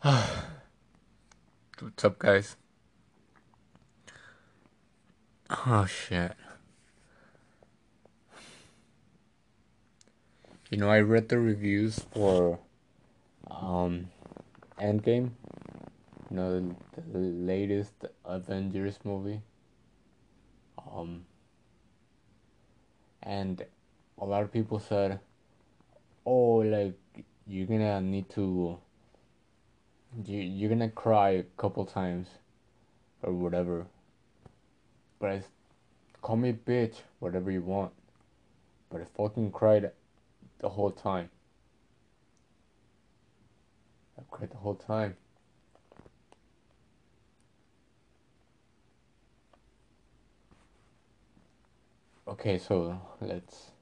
What's 0.02 0.24
up, 2.04 2.18
guys? 2.18 2.56
Oh 5.50 5.84
shit. 5.84 6.32
You 10.70 10.78
know, 10.78 10.88
I 10.88 11.00
read 11.00 11.28
the 11.28 11.38
reviews 11.38 12.00
for 12.14 12.60
um 13.50 14.08
Endgame. 14.80 15.32
You 16.30 16.36
know, 16.36 16.60
the, 16.60 16.74
the 17.12 17.18
latest 17.18 17.92
Avengers 18.24 18.98
movie. 19.04 19.42
Um 20.78 21.26
and 23.22 23.66
a 24.16 24.24
lot 24.24 24.44
of 24.44 24.50
people 24.50 24.78
said, 24.78 25.20
"Oh, 26.24 26.64
like 26.64 26.96
you're 27.46 27.66
gonna 27.66 28.00
need 28.00 28.30
to 28.30 28.78
you 30.24 30.38
you're 30.38 30.68
gonna 30.68 30.90
cry 30.90 31.30
a 31.30 31.42
couple 31.56 31.84
times 31.84 32.28
or 33.22 33.32
whatever." 33.32 33.86
But 35.18 35.30
I 35.30 35.42
call 36.22 36.36
me 36.36 36.52
bitch, 36.52 37.02
whatever 37.18 37.50
you 37.50 37.62
want. 37.62 37.92
But 38.90 39.02
I 39.02 39.04
fucking 39.04 39.52
cried 39.52 39.92
the 40.58 40.68
whole 40.70 40.90
time. 40.90 41.30
I 44.18 44.22
cried 44.30 44.50
the 44.50 44.56
whole 44.56 44.74
time. 44.74 45.16
Okay, 52.26 52.58
so 52.58 53.00
let's. 53.20 53.72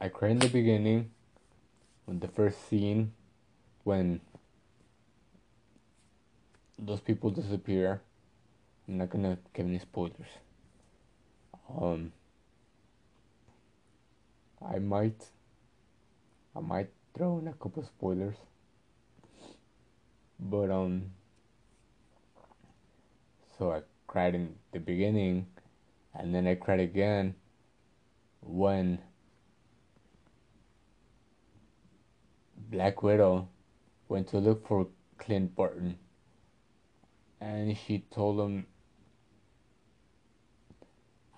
I 0.00 0.08
cried 0.08 0.32
in 0.32 0.38
the 0.38 0.48
beginning, 0.48 1.10
when 2.04 2.20
the 2.20 2.28
first 2.28 2.68
scene, 2.68 3.12
when 3.84 4.20
those 6.78 7.00
people 7.00 7.30
disappear. 7.30 8.00
I'm 8.88 8.98
not 8.98 9.10
gonna 9.10 9.38
give 9.54 9.66
any 9.66 9.78
spoilers. 9.78 10.28
Um, 11.80 12.12
I 14.66 14.78
might, 14.78 15.28
I 16.56 16.60
might 16.60 16.90
throw 17.16 17.38
in 17.38 17.48
a 17.48 17.52
couple 17.52 17.84
spoilers, 17.84 18.36
but 20.38 20.70
um, 20.70 21.12
so 23.58 23.72
I 23.72 23.82
cried 24.06 24.34
in 24.34 24.56
the 24.72 24.80
beginning, 24.80 25.46
and 26.14 26.34
then 26.34 26.46
I 26.46 26.56
cried 26.56 26.80
again 26.80 27.34
when 28.40 28.98
Black 32.70 33.02
Widow 33.02 33.48
went 34.10 34.26
to 34.26 34.38
look 34.38 34.66
for 34.66 34.88
Clint 35.18 35.54
Barton, 35.54 35.96
and 37.40 37.78
she 37.78 38.04
told 38.10 38.40
him 38.40 38.66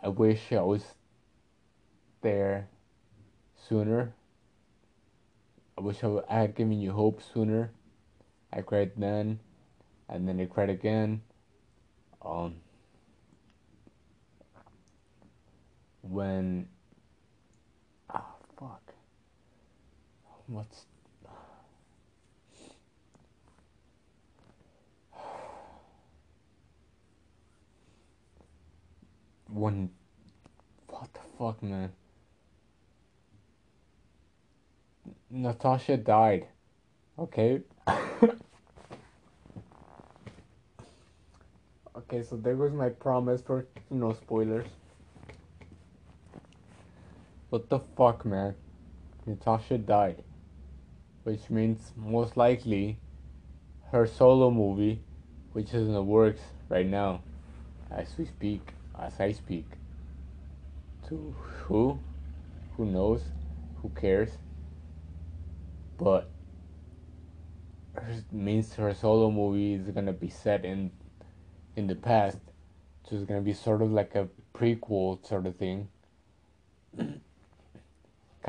I 0.03 0.09
wish 0.09 0.51
I 0.53 0.63
was 0.63 0.83
there 2.23 2.69
sooner. 3.69 4.15
I 5.77 5.83
wish 5.83 6.03
I, 6.03 6.23
had 6.29 6.55
given 6.55 6.81
you 6.81 6.93
hope 6.93 7.21
sooner. 7.35 7.71
I 8.51 8.63
cried 8.63 8.93
then, 8.97 9.39
and 10.09 10.27
then 10.27 10.41
I 10.41 10.47
cried 10.47 10.71
again. 10.71 11.21
Um, 12.25 12.55
when 16.01 16.69
ah 18.09 18.25
oh, 18.25 18.45
fuck, 18.59 18.95
what's 20.47 20.87
when 29.53 29.91
what 30.89 31.13
the 31.13 31.21
fuck 31.39 31.63
man? 31.63 31.93
Natasha 35.31 35.97
died. 35.97 36.47
Okay. 37.19 37.61
Okay 41.95 42.23
so 42.23 42.37
there 42.37 42.55
goes 42.55 42.73
my 42.73 42.89
promise 42.89 43.43
for 43.43 43.67
no 43.91 44.13
spoilers. 44.13 44.67
What 47.51 47.69
the 47.69 47.81
fuck 47.97 48.25
man? 48.25 48.55
Natasha 49.27 49.79
died 49.79 50.23
which 51.25 51.49
means 51.51 51.93
most 51.97 52.37
likely 52.37 52.99
her 53.93 54.07
solo 54.07 54.51
movie 54.51 55.01
which 55.53 55.69
is 55.69 55.87
in 55.87 55.93
the 55.93 56.03
works 56.03 56.41
right 56.69 56.87
now 56.87 57.23
as 57.91 58.09
we 58.19 58.25
speak 58.25 58.73
as 58.99 59.21
I 59.21 59.33
speak. 59.33 59.67
To 61.09 61.35
who? 61.67 62.01
Who 62.77 62.87
knows? 62.87 63.23
Who 63.77 63.91
cares? 63.91 64.31
But 65.99 66.31
it 67.97 68.33
means 68.33 68.75
her 68.75 68.95
solo 68.95 69.31
movie 69.31 69.75
is 69.75 69.89
gonna 69.91 70.13
be 70.13 70.29
set 70.29 70.65
in 70.65 70.91
in 71.77 71.87
the 71.87 71.95
past. 71.95 72.39
So 73.05 73.17
it's 73.17 73.25
gonna 73.25 73.41
be 73.41 73.53
sort 73.53 73.83
of 73.83 73.93
like 73.93 74.15
a 74.15 74.29
prequel 74.55 75.25
sort 75.27 75.47
of 75.47 75.57
thing. 75.57 75.89
kind 76.97 77.21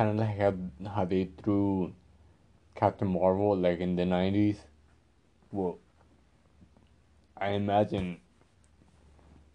of 0.09 0.15
like 0.15 0.37
how, 0.37 0.53
how 0.95 1.05
they 1.05 1.29
threw 1.43 1.93
Captain 2.75 3.07
Marvel 3.07 3.55
like 3.57 3.79
in 3.79 3.95
the 3.95 4.03
90s. 4.03 4.57
Well, 5.51 5.79
I 7.37 7.49
imagine 7.51 8.19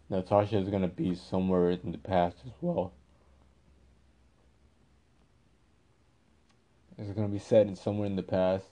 Natasha 0.09 0.57
is 0.57 0.69
gonna 0.69 0.87
be 0.87 1.13
somewhere 1.13 1.69
in 1.69 1.91
the 1.91 1.97
past 1.97 2.37
as 2.45 2.53
well. 2.61 2.93
It's 6.97 7.11
gonna 7.11 7.27
be 7.27 7.39
set 7.39 7.67
in 7.67 7.75
somewhere 7.75 8.07
in 8.07 8.15
the 8.15 8.23
past. 8.23 8.65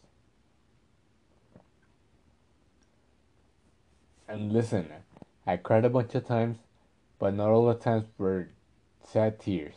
And 4.27 4.51
listen, 4.51 4.87
I 5.45 5.57
cried 5.57 5.85
a 5.85 5.89
bunch 5.89 6.13
of 6.15 6.25
times, 6.25 6.57
but 7.19 7.33
not 7.33 7.49
all 7.49 7.67
the 7.67 7.75
times 7.75 8.05
were 8.17 8.49
sad 9.03 9.39
tears. 9.39 9.75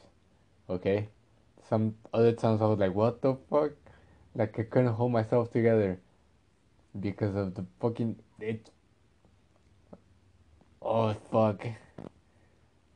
Okay? 0.69 1.09
Some 1.69 1.95
other 2.13 2.33
times 2.33 2.61
I 2.61 2.67
was 2.67 2.79
like, 2.79 2.95
what 2.95 3.23
the 3.23 3.37
fuck? 3.49 3.73
Like 4.35 4.59
I 4.59 4.63
couldn't 4.63 4.95
hold 4.95 5.13
myself 5.13 5.53
together 5.53 6.01
because 6.99 7.37
of 7.37 7.55
the 7.55 7.65
fucking 7.81 8.17
it 8.41 8.71
Oh 10.83 11.15
fuck. 11.31 11.67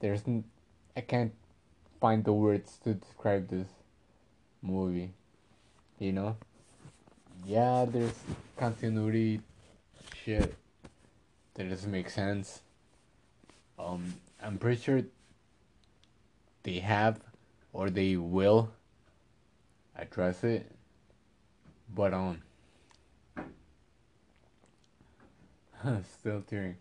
There's 0.00 0.22
n- 0.26 0.44
I 0.96 1.02
can't 1.02 1.32
find 2.00 2.24
the 2.24 2.32
words 2.32 2.78
to 2.84 2.94
describe 2.94 3.48
this 3.48 3.68
movie. 4.62 5.12
You 5.98 6.12
know? 6.12 6.36
Yeah, 7.46 7.84
there's 7.88 8.18
continuity 8.56 9.40
shit 10.24 10.54
that 11.54 11.68
doesn't 11.68 11.90
make 11.90 12.08
sense. 12.08 12.62
Um, 13.78 14.14
I'm 14.42 14.58
pretty 14.58 14.80
sure 14.80 15.02
they 16.62 16.78
have 16.78 17.20
or 17.72 17.90
they 17.90 18.16
will 18.16 18.72
address 19.96 20.42
it, 20.42 20.70
but 21.94 22.14
um, 22.14 22.40
still 26.18 26.40
tearing 26.42 26.76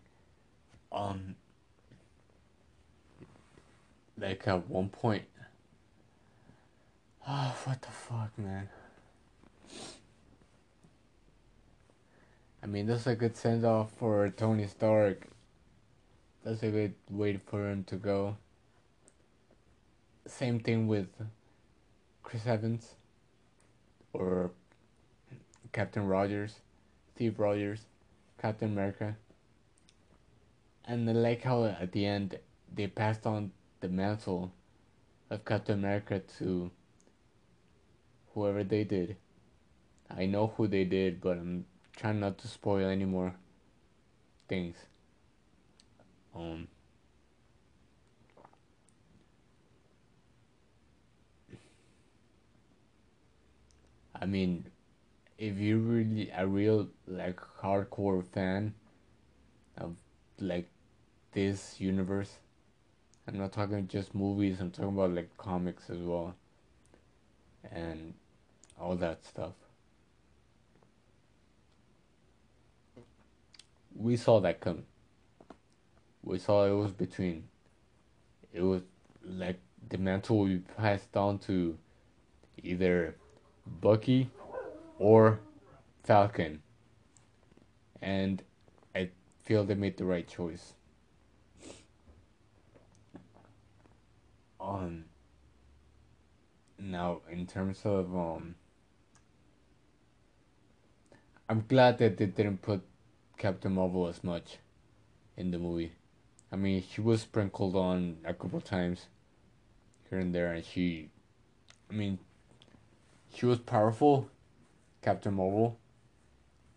um 0.94 1.34
like 4.18 4.46
at 4.46 4.68
one 4.68 4.88
point 4.88 5.24
oh 7.28 7.56
what 7.64 7.82
the 7.82 7.88
fuck 7.88 8.38
man? 8.38 8.68
I 12.62 12.66
mean 12.66 12.86
that's 12.86 13.06
a 13.06 13.14
good 13.14 13.36
send 13.36 13.64
off 13.64 13.92
for 13.98 14.30
Tony 14.30 14.66
Stark. 14.66 15.26
That's 16.44 16.62
a 16.62 16.70
good 16.70 16.94
way 17.10 17.38
for 17.44 17.70
him 17.70 17.84
to 17.84 17.96
go. 17.96 18.36
Same 20.26 20.60
thing 20.60 20.86
with 20.86 21.08
Chris 22.22 22.46
Evans 22.46 22.94
or 24.12 24.50
Captain 25.72 26.06
Rogers 26.06 26.60
Steve 27.14 27.38
Rogers 27.38 27.80
Captain 28.40 28.68
America 28.72 29.16
and 30.86 31.22
like 31.22 31.42
how 31.42 31.64
at 31.64 31.92
the 31.92 32.06
end 32.06 32.38
they 32.72 32.86
passed 32.86 33.26
on 33.26 33.52
the 33.80 33.88
mantle 33.88 34.52
of 35.30 35.44
Captain 35.44 35.78
America 35.78 36.20
to 36.38 36.70
whoever 38.34 38.64
they 38.64 38.84
did. 38.84 39.16
I 40.10 40.26
know 40.26 40.48
who 40.56 40.66
they 40.68 40.84
did, 40.84 41.20
but 41.20 41.38
I'm 41.38 41.66
trying 41.96 42.20
not 42.20 42.38
to 42.38 42.48
spoil 42.48 42.88
any 42.88 43.04
more 43.04 43.34
things. 44.48 44.76
Um 46.34 46.68
I 54.14 54.26
mean 54.26 54.66
if 55.38 55.58
you're 55.58 55.78
really 55.78 56.30
a 56.30 56.46
real 56.46 56.88
like 57.06 57.40
hardcore 57.60 58.24
fan 58.24 58.74
of 59.76 59.96
like 60.38 60.68
this 61.34 61.80
universe, 61.80 62.38
I'm 63.28 63.36
not 63.36 63.52
talking 63.52 63.86
just 63.88 64.14
movies. 64.14 64.60
I'm 64.60 64.70
talking 64.70 64.94
about 64.94 65.12
like 65.12 65.36
comics 65.36 65.90
as 65.90 65.98
well, 65.98 66.34
and 67.70 68.14
all 68.80 68.96
that 68.96 69.24
stuff. 69.24 69.52
We 73.94 74.16
saw 74.16 74.40
that 74.40 74.60
coming. 74.60 74.86
We 76.22 76.38
saw 76.38 76.64
it 76.64 76.72
was 76.72 76.92
between. 76.92 77.44
It 78.52 78.62
was 78.62 78.82
like 79.24 79.58
the 79.88 79.98
mantle 79.98 80.38
will 80.38 80.46
be 80.46 80.58
passed 80.58 81.16
on 81.16 81.38
to 81.40 81.76
either 82.62 83.16
Bucky 83.80 84.30
or 84.98 85.40
Falcon. 86.04 86.62
And 88.00 88.42
I 88.94 89.10
feel 89.44 89.64
they 89.64 89.74
made 89.74 89.96
the 89.96 90.04
right 90.04 90.26
choice. 90.26 90.74
Um 94.64 95.04
now 96.78 97.20
in 97.30 97.46
terms 97.46 97.80
of 97.84 98.14
um 98.16 98.54
I'm 101.48 101.64
glad 101.68 101.98
that 101.98 102.16
they 102.16 102.26
didn't 102.26 102.62
put 102.62 102.82
Captain 103.36 103.74
Marvel 103.74 104.06
as 104.08 104.24
much 104.24 104.56
in 105.36 105.50
the 105.50 105.58
movie. 105.58 105.92
I 106.50 106.56
mean, 106.56 106.82
she 106.90 107.02
was 107.02 107.20
sprinkled 107.20 107.76
on 107.76 108.16
a 108.24 108.32
couple 108.32 108.60
times 108.62 109.06
here 110.08 110.18
and 110.18 110.34
there, 110.34 110.52
and 110.52 110.64
she, 110.64 111.10
I 111.90 111.94
mean, 111.94 112.18
she 113.34 113.44
was 113.44 113.58
powerful, 113.58 114.30
Captain 115.02 115.34
Marvel, 115.34 115.78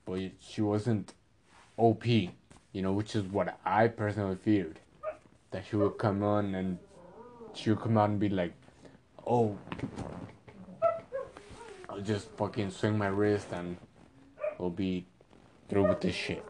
but 0.04 0.19
she 0.39 0.62
wasn't 0.62 1.13
OP, 1.78 2.06
you 2.06 2.81
know, 2.81 2.92
which 2.92 3.16
is 3.16 3.24
what 3.24 3.57
I 3.63 3.88
personally 3.88 4.36
feared. 4.36 4.80
That 5.51 5.63
she 5.69 5.78
would 5.78 5.98
come 5.98 6.24
on 6.24 6.56
and 6.56 6.78
she 7.57 7.71
would 7.71 7.81
come 7.81 7.98
out 7.98 8.09
and 8.09 8.19
be 8.19 8.30
like, 8.30 8.54
oh, 9.25 9.57
I'll 11.89 12.01
just 12.01 12.30
fucking 12.38 12.69
swing 12.71 12.98
my 12.98 13.07
wrist 13.07 13.48
and 13.51 13.77
we'll 14.59 14.69
be 14.69 15.06
through 15.68 15.88
with 15.88 16.01
this 16.01 16.15
shit. 16.15 16.45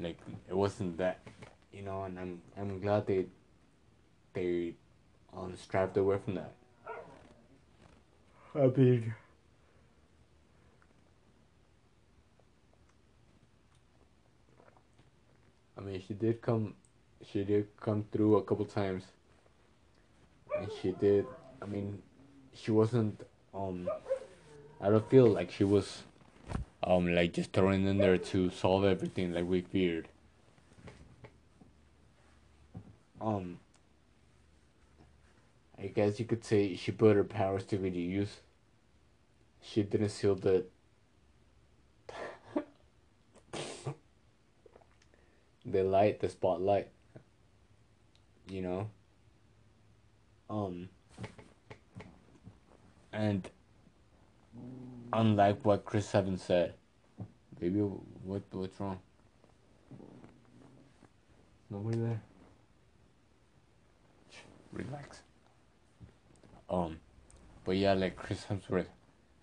Like 0.00 0.18
it 0.48 0.56
wasn't 0.56 0.98
that, 0.98 1.20
you 1.72 1.82
know, 1.82 2.04
and 2.04 2.18
I'm 2.18 2.42
I'm 2.58 2.80
glad 2.80 3.06
they 3.06 3.26
they 4.32 4.74
um 5.36 5.54
strived 5.56 5.96
away 5.96 6.18
from 6.24 6.34
that. 6.34 6.54
I 8.52 8.66
mean, 8.66 9.14
I 15.78 15.80
mean, 15.82 16.02
she 16.06 16.14
did 16.14 16.42
come, 16.42 16.74
she 17.24 17.44
did 17.44 17.68
come 17.80 18.04
through 18.10 18.36
a 18.36 18.42
couple 18.42 18.64
times, 18.64 19.04
and 20.60 20.70
she 20.80 20.92
did. 20.92 21.26
I 21.62 21.66
mean, 21.66 22.02
she 22.54 22.70
wasn't. 22.70 23.20
Um, 23.54 23.88
I 24.80 24.90
don't 24.90 25.08
feel 25.10 25.26
like 25.26 25.50
she 25.50 25.64
was 25.64 26.02
um 26.82 27.14
like 27.14 27.32
just 27.32 27.52
thrown 27.52 27.86
in 27.86 27.98
there 27.98 28.16
to 28.16 28.50
solve 28.50 28.84
everything 28.84 29.32
like 29.32 29.46
we 29.46 29.60
feared. 29.60 30.08
Um 33.20 33.58
I 35.78 35.86
guess 35.88 36.18
you 36.18 36.24
could 36.26 36.44
say 36.44 36.76
she 36.76 36.92
put 36.92 37.16
her 37.16 37.24
powers 37.24 37.64
to 37.64 37.76
good 37.76 37.94
use. 37.94 38.36
She 39.62 39.82
didn't 39.82 40.10
seal 40.10 40.34
the 40.34 40.64
the 45.66 45.84
light, 45.84 46.20
the 46.20 46.28
spotlight. 46.28 46.88
You 48.48 48.62
know? 48.62 48.90
Um 50.50 50.88
and 53.12 53.48
unlike 55.12 55.64
what 55.64 55.84
Chris 55.84 56.14
Evans 56.14 56.42
said. 56.42 56.74
Baby, 57.58 57.80
what 57.80 58.42
what's 58.50 58.80
wrong? 58.80 58.98
Nobody 61.68 61.98
there. 61.98 62.22
Relax. 64.72 65.22
Um, 66.68 66.98
but 67.64 67.76
yeah, 67.76 67.94
like 67.94 68.16
Chris 68.16 68.44
Hemsworth, 68.48 68.86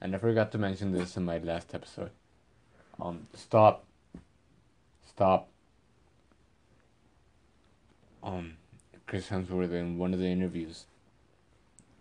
and 0.01 0.15
I 0.15 0.18
forgot 0.18 0.51
to 0.53 0.57
mention 0.57 0.92
this 0.92 1.18
in 1.18 1.25
my 1.25 1.38
last 1.38 1.74
episode. 1.74 2.12
Um, 3.00 3.27
stop. 3.33 3.86
Stop. 5.06 5.50
Um, 8.24 8.53
Chris 9.06 9.30
Hemsworth 9.30 9.71
in 9.71 9.98
one 9.98 10.13
of 10.13 10.19
the 10.19 10.27
interviews, 10.27 10.86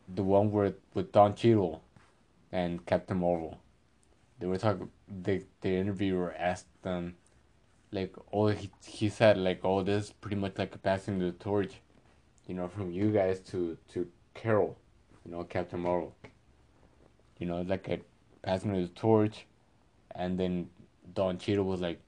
the 0.09 0.23
one 0.23 0.51
with 0.51 0.77
with 0.95 1.13
Don 1.13 1.35
Cheadle 1.35 1.83
and 2.53 2.85
Captain 2.87 3.19
Marvel. 3.19 3.59
They 4.39 4.47
were 4.47 4.59
talking. 4.59 4.91
The 5.09 5.45
the 5.61 5.77
interviewer 5.77 6.35
asked 6.39 6.67
them, 6.83 7.17
like, 7.93 8.15
oh, 8.33 8.49
he 8.49 8.71
he 8.85 9.09
said 9.09 9.39
like, 9.39 9.61
oh, 9.65 9.83
this 9.83 10.07
is 10.07 10.13
pretty 10.13 10.37
much 10.37 10.59
like 10.59 10.81
passing 10.83 11.19
the 11.19 11.33
torch, 11.33 11.75
you 12.47 12.55
know, 12.55 12.69
from 12.69 12.91
you 12.91 13.11
guys 13.11 13.41
to 13.51 13.77
to 13.93 14.09
Carol, 14.35 14.77
you 15.25 15.33
know, 15.33 15.45
Captain 15.45 15.81
Marvel. 15.81 16.15
You 17.39 17.47
know, 17.47 17.63
like 17.63 17.89
a 17.89 18.01
passing 18.43 18.73
the 18.73 18.89
torch, 18.89 19.47
and 20.15 20.39
then 20.39 20.71
Don 21.15 21.39
Cheadle 21.39 21.65
was 21.65 21.81
like, 21.81 22.01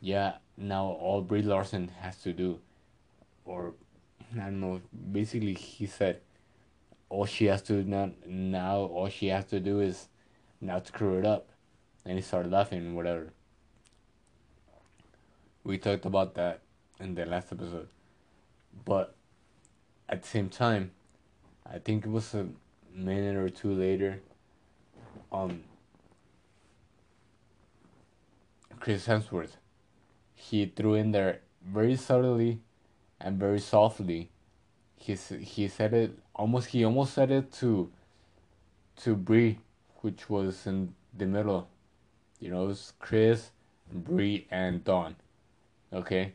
yeah, 0.00 0.34
now 0.56 0.84
all 0.86 1.22
Brie 1.22 1.42
Larson 1.42 1.88
has 2.00 2.16
to 2.22 2.32
do, 2.32 2.60
or 3.44 3.74
I 4.34 4.44
don't 4.44 4.60
know. 4.60 4.80
Basically, 5.12 5.54
he 5.54 5.86
said 5.86 6.20
all 7.08 7.26
she 7.26 7.46
has 7.46 7.62
to 7.62 7.84
now 7.84 8.10
now 8.26 8.76
all 8.78 9.08
she 9.08 9.28
has 9.28 9.44
to 9.46 9.60
do 9.60 9.80
is 9.80 10.08
not 10.60 10.86
screw 10.86 11.18
it 11.18 11.26
up 11.26 11.48
and 12.04 12.16
he 12.16 12.22
started 12.22 12.52
laughing 12.52 12.94
whatever. 12.94 13.32
We 15.64 15.78
talked 15.78 16.04
about 16.04 16.34
that 16.34 16.62
in 17.00 17.14
the 17.14 17.26
last 17.26 17.52
episode. 17.52 17.88
But 18.84 19.16
at 20.08 20.22
the 20.22 20.28
same 20.28 20.48
time 20.48 20.90
i 21.70 21.78
think 21.78 22.04
it 22.04 22.10
was 22.10 22.34
a 22.34 22.46
minute 22.94 23.36
or 23.36 23.48
two 23.48 23.72
later 23.72 24.20
um 25.32 25.62
chris 28.80 29.06
hemsworth 29.06 29.56
he 30.34 30.66
threw 30.66 30.94
in 30.94 31.10
there 31.10 31.40
very 31.64 31.96
subtly 31.96 32.60
and 33.20 33.38
very 33.38 33.58
softly 33.58 34.30
he 34.96 35.14
he 35.14 35.68
said 35.68 35.94
it 35.94 36.18
almost 36.34 36.68
he 36.68 36.84
almost 36.84 37.14
said 37.14 37.30
it 37.30 37.52
to 37.52 37.90
to 38.96 39.14
Brie, 39.14 39.58
which 40.00 40.28
was 40.28 40.66
in 40.66 40.94
the 41.16 41.26
middle. 41.26 41.68
You 42.40 42.50
know, 42.50 42.64
it 42.64 42.68
was 42.68 42.92
Chris, 42.98 43.50
Brie, 43.92 44.46
and 44.50 44.82
Don. 44.84 45.16
Okay, 45.92 46.32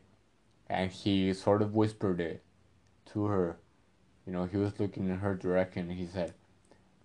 and 0.69 0.91
he 0.91 1.33
sort 1.33 1.61
of 1.61 1.75
whispered 1.75 2.21
it 2.21 2.41
to 3.13 3.25
her. 3.25 3.57
You 4.25 4.33
know, 4.33 4.45
he 4.45 4.57
was 4.57 4.79
looking 4.79 5.09
in 5.09 5.17
her 5.17 5.35
direction. 5.35 5.89
he 5.89 6.05
said, 6.05 6.33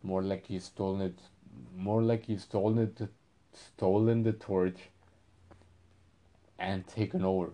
"More 0.03 0.23
like 0.23 0.47
he's 0.47 0.65
stolen 0.65 1.01
it, 1.01 1.19
more 1.75 2.03
like 2.03 2.27
he's 2.27 2.43
stolen 2.43 2.79
it, 2.79 3.09
stolen 3.53 4.23
the 4.23 4.33
torch, 4.33 4.91
and 6.59 6.87
taken 6.87 7.25
over. 7.25 7.51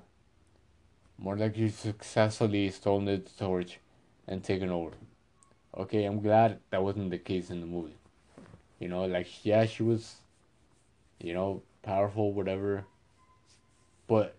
More 1.19 1.37
like 1.37 1.55
he 1.55 1.69
successfully 1.69 2.69
stolen 2.71 3.05
the 3.05 3.19
torch 3.19 3.79
and 4.27 4.43
taken 4.43 4.71
over. 4.71 4.93
Okay, 5.77 6.05
I'm 6.05 6.21
glad 6.21 6.59
that 6.71 6.83
wasn't 6.83 7.11
the 7.11 7.19
case 7.19 7.51
in 7.51 7.61
the 7.61 7.67
movie. 7.67 7.97
You 8.79 8.89
know, 8.89 9.05
like 9.05 9.45
yeah, 9.45 9.65
she 9.67 9.83
was, 9.83 10.17
you 11.19 11.35
know, 11.35 11.63
powerful, 11.83 12.33
whatever. 12.33 12.85
But 14.07 14.35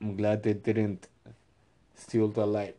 I'm 0.00 0.16
glad 0.16 0.42
they 0.42 0.54
didn't 0.54 1.06
steal 1.94 2.28
the 2.28 2.46
light, 2.46 2.76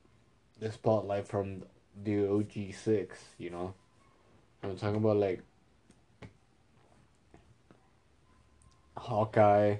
the 0.60 0.72
spotlight 0.72 1.28
from 1.28 1.64
the 2.04 2.28
OG 2.28 2.74
six. 2.74 3.20
You 3.38 3.52
know, 3.52 3.74
I'm 4.64 4.76
talking 4.76 4.98
about 4.98 5.18
like 5.18 5.42
Hawkeye, 8.98 9.78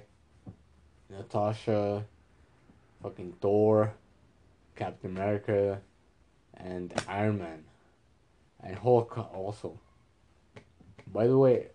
Natasha, 1.10 2.04
fucking 3.02 3.34
Thor, 3.40 3.92
Captain 4.76 5.10
America 5.10 5.80
and 6.56 6.92
Iron 7.08 7.38
Man 7.38 7.64
and 8.62 8.76
Hulk 8.76 9.16
also. 9.34 9.78
By 11.06 11.26
the 11.26 11.38
way, 11.38 11.68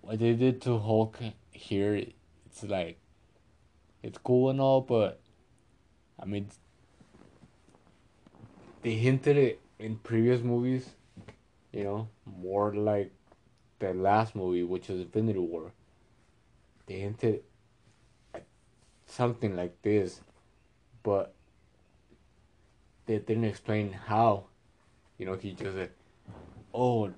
what 0.00 0.18
they 0.18 0.34
did 0.34 0.60
to 0.62 0.78
Hulk 0.78 1.18
here, 1.52 1.94
it's 1.94 2.62
like, 2.62 2.98
it's 4.02 4.18
cool 4.18 4.50
and 4.50 4.60
all, 4.60 4.80
but 4.80 5.20
I 6.18 6.24
mean, 6.24 6.48
they 8.82 8.94
hinted 8.94 9.36
it 9.36 9.60
in 9.78 9.96
previous 9.96 10.42
movies, 10.42 10.90
you 11.72 11.84
know, 11.84 12.08
more 12.24 12.74
like 12.74 13.12
the 13.78 13.94
last 13.94 14.34
movie, 14.34 14.62
which 14.62 14.90
is 14.90 15.00
Infinity 15.00 15.38
War, 15.38 15.72
they 16.86 17.00
hinted 17.00 17.42
something 19.06 19.56
like 19.56 19.80
this, 19.82 20.20
but 21.02 21.34
they 23.10 23.18
didn't 23.18 23.42
explain 23.42 23.90
how. 23.90 24.44
You 25.18 25.26
know, 25.26 25.34
he 25.34 25.50
just 25.50 25.74
said, 25.74 25.90
"Oh." 26.72 27.10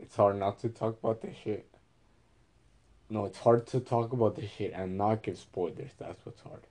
it's 0.00 0.14
hard 0.14 0.36
not 0.38 0.60
to 0.60 0.68
talk 0.68 0.96
about 1.02 1.20
this 1.20 1.34
shit. 1.42 1.66
No, 3.08 3.24
it's 3.24 3.38
hard 3.38 3.66
to 3.68 3.80
talk 3.80 4.12
about 4.12 4.36
this 4.36 4.48
shit 4.52 4.72
and 4.72 4.96
not 4.96 5.24
give 5.24 5.36
spoilers. 5.36 5.90
That's 5.98 6.24
what's 6.24 6.42
hard. 6.42 6.64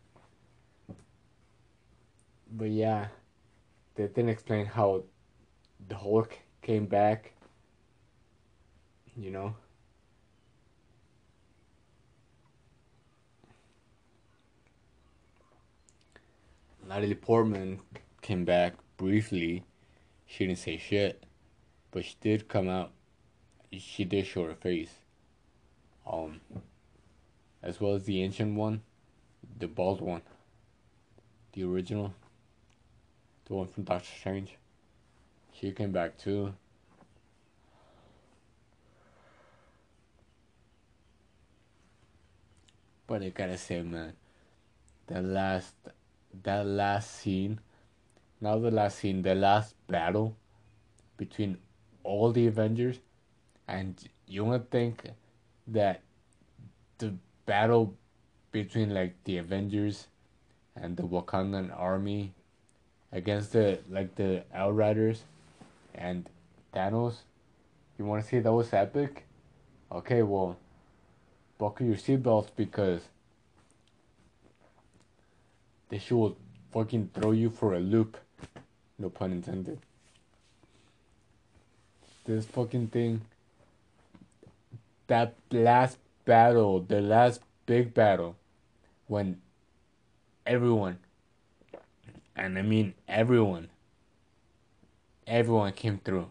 But 2.50 2.70
yeah, 2.70 3.08
they 3.96 4.08
didn't 4.08 4.30
explain 4.30 4.68
how 4.68 5.04
the 5.86 5.98
Hulk 5.98 6.40
came 6.62 6.86
back. 6.86 7.34
You 9.18 9.32
know? 9.32 9.56
Natalie 16.90 17.14
Portman 17.14 17.82
came 18.24 18.46
back 18.46 18.74
briefly. 18.98 19.64
She 20.26 20.48
didn't 20.48 20.58
say 20.58 20.78
shit, 20.78 21.24
but 21.92 22.04
she 22.04 22.16
did 22.20 22.48
come 22.48 22.68
out. 22.68 22.90
She 23.72 24.04
did 24.04 24.26
show 24.26 24.46
her 24.46 24.56
face. 24.56 24.90
Um, 26.12 26.42
as 27.62 27.80
well 27.80 27.94
as 27.94 28.06
the 28.06 28.24
ancient 28.24 28.56
one, 28.56 28.82
the 29.60 29.68
bald 29.68 30.02
one, 30.02 30.24
the 31.54 31.64
original, 31.64 32.12
the 33.46 33.54
one 33.54 33.68
from 33.68 33.84
Doctor 33.84 34.10
Strange. 34.20 34.58
She 35.54 35.72
came 35.72 35.92
back 35.92 36.18
too. 36.18 36.56
But 43.06 43.22
I 43.22 43.30
gotta 43.30 43.60
say, 43.60 43.84
man, 43.84 44.14
the 45.06 45.22
last, 45.22 45.76
that 46.44 46.66
last 46.66 47.12
scene, 47.12 47.60
not 48.42 48.60
the 48.62 48.72
last 48.72 49.00
scene, 49.00 49.22
the 49.22 49.36
last 49.36 49.76
battle 49.88 50.36
between 51.18 51.58
all 52.04 52.32
the 52.32 52.48
Avengers, 52.48 53.00
and 53.68 54.08
you 54.28 54.46
wanna 54.46 54.60
think 54.60 55.04
that 55.68 56.02
the 56.98 57.14
battle 57.46 57.96
between 58.52 58.94
like 58.94 59.16
the 59.24 59.38
Avengers 59.38 60.08
and 60.76 60.98
the 60.98 61.04
Wakandan 61.04 61.78
army 61.78 62.34
against 63.12 63.54
the 63.54 63.80
like 63.90 64.16
the 64.16 64.44
Outriders 64.54 65.24
and 65.96 66.30
Thanos. 66.74 67.16
You 67.98 68.06
want 68.06 68.24
to 68.24 68.30
see 68.30 68.40
that 68.40 68.52
was 68.52 68.72
epic? 68.74 69.26
Okay, 69.92 70.22
well, 70.22 70.58
buckle 71.58 71.86
your 71.86 71.96
seatbelts 71.96 72.50
because 72.56 73.02
this 75.90 76.04
shit 76.04 76.18
will 76.18 76.38
fucking 76.72 77.12
throw 77.14 77.32
you 77.32 77.50
for 77.50 77.74
a 77.74 77.80
loop. 77.80 78.18
No 78.98 79.10
pun 79.10 79.32
intended. 79.32 79.80
This 82.26 82.46
fucking 82.46 82.88
thing. 82.88 83.22
That 85.08 85.36
last 85.52 85.98
battle, 86.26 86.82
the 86.82 87.02
last 87.02 87.42
big 87.66 87.94
battle, 87.94 88.36
when 89.08 89.42
everyone, 90.46 91.00
and 92.36 92.58
I 92.60 92.62
mean 92.62 92.94
everyone, 93.08 93.70
everyone 95.26 95.72
came 95.74 96.00
through, 96.04 96.30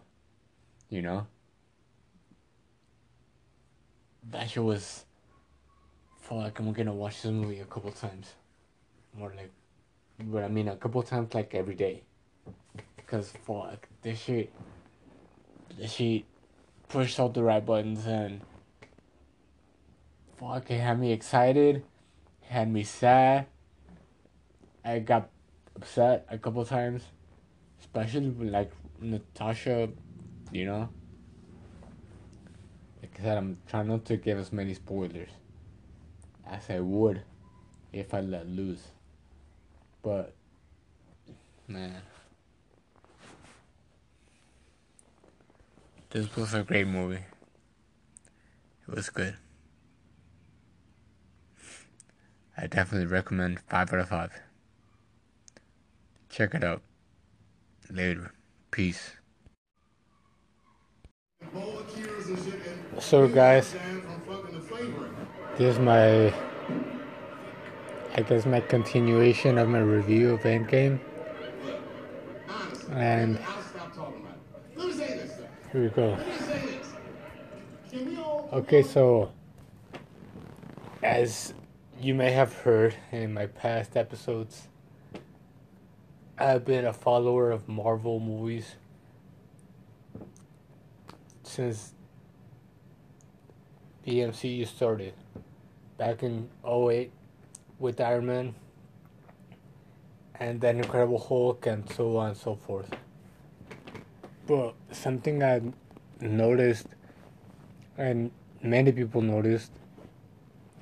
you 0.89 1.01
know? 1.01 1.27
That 4.31 4.49
shit 4.49 4.63
was. 4.63 5.05
Fuck, 6.21 6.59
I'm 6.59 6.71
gonna 6.71 6.93
watch 6.93 7.23
this 7.23 7.31
movie 7.31 7.59
a 7.59 7.65
couple 7.65 7.91
times. 7.91 8.33
More 9.19 9.33
like. 9.35 9.51
But 10.17 10.43
I 10.43 10.47
mean, 10.47 10.69
a 10.69 10.77
couple 10.77 11.03
times 11.03 11.33
like 11.33 11.53
every 11.53 11.75
day. 11.75 12.03
Because, 12.95 13.33
fuck, 13.45 13.87
this 14.01 14.21
shit. 14.21 14.51
This 15.77 15.91
shit 15.91 16.23
pushed 16.87 17.19
all 17.19 17.27
the 17.27 17.43
right 17.43 17.65
buttons 17.65 18.05
and. 18.05 18.39
Fuck, 20.37 20.71
it 20.71 20.79
had 20.79 20.97
me 20.99 21.11
excited. 21.11 21.83
Had 22.43 22.71
me 22.71 22.83
sad. 22.83 23.47
I 24.85 24.99
got 24.99 25.29
upset 25.75 26.25
a 26.29 26.37
couple 26.37 26.63
times. 26.63 27.03
Especially 27.81 28.29
with, 28.29 28.49
like 28.49 28.71
Natasha, 29.01 29.89
you 30.51 30.65
know? 30.65 30.87
Like 33.01 33.17
I 33.19 33.23
said, 33.23 33.37
I'm 33.37 33.57
trying 33.67 33.87
not 33.87 34.05
to 34.05 34.17
give 34.17 34.37
as 34.37 34.53
many 34.53 34.73
spoilers 34.73 35.29
as 36.49 36.69
I 36.69 36.79
would 36.79 37.21
if 37.91 38.13
I 38.13 38.21
let 38.21 38.47
loose. 38.47 38.83
But, 40.01 40.33
man. 41.67 42.01
This 46.09 46.35
was 46.35 46.53
a 46.53 46.63
great 46.63 46.87
movie. 46.87 47.23
It 48.87 48.95
was 48.95 49.09
good. 49.09 49.35
I 52.57 52.67
definitely 52.67 53.07
recommend 53.07 53.59
5 53.59 53.93
out 53.93 53.99
of 53.99 54.09
5. 54.09 54.31
Check 56.29 56.55
it 56.55 56.63
out. 56.63 56.81
Later. 57.91 58.33
Peace. 58.71 59.11
So 62.99 63.27
guys, 63.27 63.75
this 65.57 65.75
is 65.75 65.79
my, 65.79 66.33
I 68.15 68.21
guess 68.21 68.45
my 68.45 68.59
continuation 68.59 69.57
of 69.57 69.69
my 69.69 69.79
review 69.79 70.31
of 70.33 70.41
Endgame. 70.41 70.99
And 72.91 73.39
here 75.71 75.83
we 75.83 75.89
go. 75.89 76.17
Okay, 78.51 78.81
so 78.81 79.31
as 81.03 81.53
you 82.01 82.15
may 82.15 82.31
have 82.31 82.53
heard 82.53 82.95
in 83.11 83.33
my 83.33 83.45
past 83.45 83.95
episodes, 83.95 84.67
I've 86.37 86.65
been 86.65 86.85
a 86.85 86.93
follower 86.93 87.51
of 87.51 87.67
Marvel 87.67 88.19
movies 88.19 88.75
since 91.43 91.93
the 94.03 94.19
MCU 94.19 94.65
started 94.65 95.13
back 95.97 96.23
in 96.23 96.49
08 96.65 97.11
with 97.79 97.99
Iron 98.01 98.25
Man 98.27 98.55
and 100.35 100.61
then 100.61 100.77
Incredible 100.77 101.19
Hulk 101.19 101.65
and 101.65 101.89
so 101.91 102.17
on 102.17 102.29
and 102.29 102.37
so 102.37 102.55
forth. 102.55 102.89
But 104.45 104.73
something 104.91 105.41
I 105.43 105.61
noticed 106.19 106.87
and 107.97 108.31
many 108.61 108.91
people 108.91 109.21
noticed, 109.21 109.71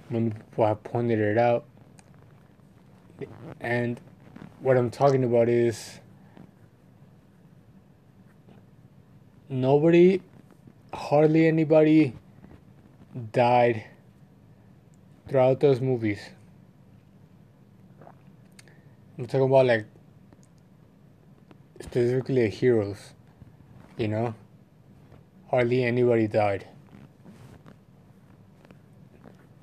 many 0.10 0.32
people 0.32 0.66
have 0.66 0.84
pointed 0.84 1.20
it 1.20 1.38
out, 1.38 1.66
and 3.60 4.00
what 4.60 4.78
I'm 4.78 4.92
talking 4.92 5.24
about 5.24 5.50
is 5.50 6.00
nobody, 9.50 10.22
hardly 10.94 11.48
anybody 11.48 12.14
died 13.32 13.84
throughout 15.28 15.60
those 15.60 15.82
movies. 15.82 16.20
I'm 19.20 19.26
talking 19.26 19.48
about 19.48 19.66
like 19.66 19.86
specifically 21.82 22.50
heroes, 22.50 23.14
you 23.98 24.08
know? 24.08 24.36
Hardly 25.50 25.84
anybody 25.84 26.28
died. 26.28 26.68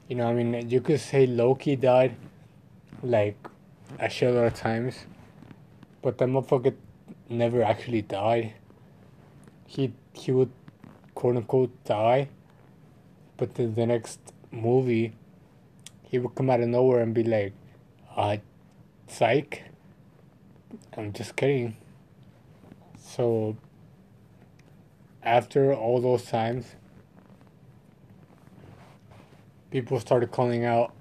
You 0.08 0.16
know, 0.16 0.26
I 0.26 0.34
mean, 0.34 0.68
you 0.68 0.80
could 0.80 0.98
say 0.98 1.26
Loki 1.26 1.76
died 1.76 2.16
like 3.02 3.36
a 4.00 4.06
shitload 4.06 4.48
of 4.48 4.54
times, 4.54 5.06
but 6.02 6.18
that 6.18 6.28
motherfucker 6.28 6.74
never 7.28 7.62
actually 7.62 8.02
died. 8.02 8.54
He 9.66 9.92
he 10.14 10.32
would 10.32 10.50
quote 11.14 11.36
unquote 11.36 11.72
die, 11.84 12.28
but 13.36 13.54
then 13.54 13.74
the 13.74 13.86
next 13.86 14.18
movie, 14.50 15.12
he 16.02 16.18
would 16.18 16.34
come 16.34 16.50
out 16.50 16.60
of 16.60 16.68
nowhere 16.68 17.02
and 17.02 17.14
be 17.14 17.22
like, 17.22 17.52
uh, 18.16 18.38
psych. 19.08 19.64
I'm 20.96 21.12
just 21.12 21.36
kidding. 21.36 21.76
So, 22.98 23.56
after 25.22 25.72
all 25.72 26.00
those 26.00 26.24
times, 26.24 26.66
people 29.70 29.98
started 30.00 30.30
calling 30.30 30.64
out 30.64 30.92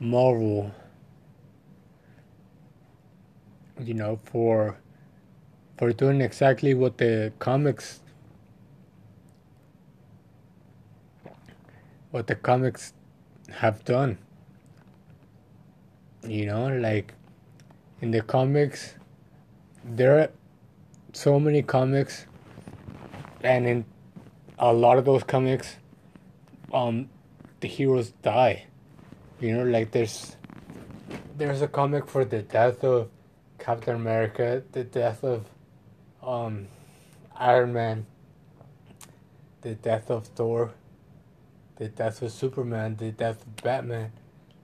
Marvel, 0.00 0.72
you 3.80 3.94
know, 3.94 4.20
for 4.24 4.76
for 5.76 5.92
doing 5.92 6.20
exactly 6.20 6.74
what 6.74 6.98
the 6.98 7.32
comics 7.38 8.00
what 12.10 12.28
the 12.28 12.34
comics 12.34 12.92
have 13.50 13.84
done. 13.84 14.18
You 16.26 16.46
know, 16.46 16.68
like 16.68 17.12
in 18.00 18.10
the 18.10 18.22
comics, 18.22 18.94
there 19.84 20.18
are 20.20 20.30
so 21.12 21.38
many 21.38 21.62
comics, 21.62 22.24
and 23.42 23.66
in 23.66 23.84
a 24.58 24.72
lot 24.72 24.96
of 24.96 25.04
those 25.04 25.22
comics, 25.22 25.76
um, 26.72 27.10
the 27.60 27.68
heroes 27.68 28.12
die. 28.22 28.64
You 29.38 29.54
know, 29.54 29.64
like 29.64 29.90
there's 29.90 30.36
there's 31.36 31.60
a 31.60 31.68
comic 31.68 32.06
for 32.06 32.24
the 32.24 32.40
death 32.40 32.82
of 32.82 33.10
Captain 33.58 33.94
America, 33.94 34.62
the 34.72 34.84
death 34.84 35.24
of 35.24 35.44
um, 36.22 36.68
Iron 37.36 37.74
Man, 37.74 38.06
the 39.60 39.74
death 39.74 40.10
of 40.10 40.26
Thor, 40.28 40.72
the 41.76 41.88
death 41.88 42.22
of 42.22 42.32
Superman, 42.32 42.96
the 42.96 43.10
death 43.10 43.42
of 43.42 43.56
Batman, 43.56 44.12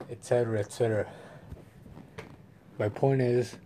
etc., 0.09 0.59
etc. 0.59 1.07
My 2.81 2.89
point 2.89 3.21
is, 3.21 3.57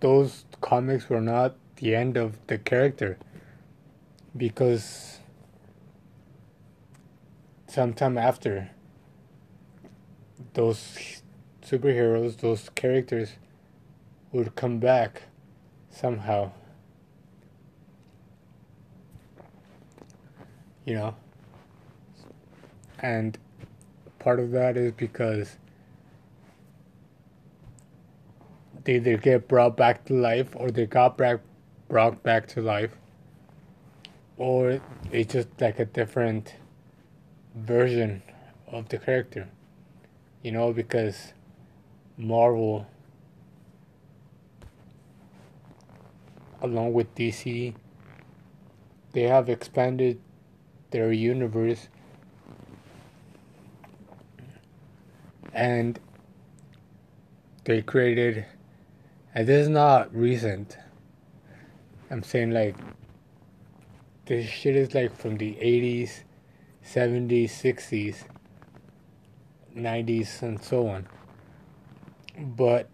those 0.00 0.44
comics 0.60 1.08
were 1.08 1.22
not 1.22 1.56
the 1.76 1.94
end 1.94 2.18
of 2.18 2.36
the 2.46 2.58
character 2.58 3.16
because 4.36 5.20
sometime 7.68 8.18
after 8.18 8.70
those 10.52 11.22
superheroes, 11.62 12.36
those 12.36 12.68
characters 12.74 13.30
would 14.30 14.54
come 14.54 14.78
back 14.78 15.22
somehow. 15.88 16.52
You 20.84 20.96
know? 20.96 21.16
And 22.98 23.38
part 24.18 24.38
of 24.38 24.50
that 24.50 24.76
is 24.76 24.92
because 24.92 25.56
they 28.84 28.96
either 28.96 29.16
get 29.16 29.48
brought 29.48 29.76
back 29.76 30.04
to 30.06 30.14
life 30.14 30.48
or 30.56 30.70
they 30.70 30.86
got 30.86 31.16
back, 31.16 31.40
brought 31.88 32.22
back 32.22 32.46
to 32.48 32.60
life 32.60 32.96
or 34.36 34.80
it's 35.12 35.34
just 35.34 35.48
like 35.60 35.78
a 35.78 35.84
different 35.84 36.56
version 37.54 38.22
of 38.66 38.88
the 38.88 38.98
character 38.98 39.48
you 40.42 40.50
know 40.50 40.72
because 40.72 41.32
marvel 42.16 42.86
along 46.62 46.92
with 46.92 47.14
dc 47.14 47.74
they 49.12 49.22
have 49.22 49.48
expanded 49.48 50.18
their 50.90 51.12
universe 51.12 51.88
and 55.52 56.00
they 57.64 57.82
created 57.82 58.44
and 59.34 59.46
this 59.46 59.62
is 59.62 59.68
not 59.68 60.14
recent. 60.14 60.76
I'm 62.10 62.22
saying 62.22 62.50
like 62.50 62.76
this 64.26 64.46
shit 64.46 64.76
is 64.76 64.94
like 64.94 65.16
from 65.16 65.36
the 65.36 65.54
80s, 65.54 66.22
70s, 66.84 67.50
60s, 67.50 68.24
90s, 69.76 70.42
and 70.42 70.62
so 70.62 70.88
on. 70.88 71.08
But 72.38 72.88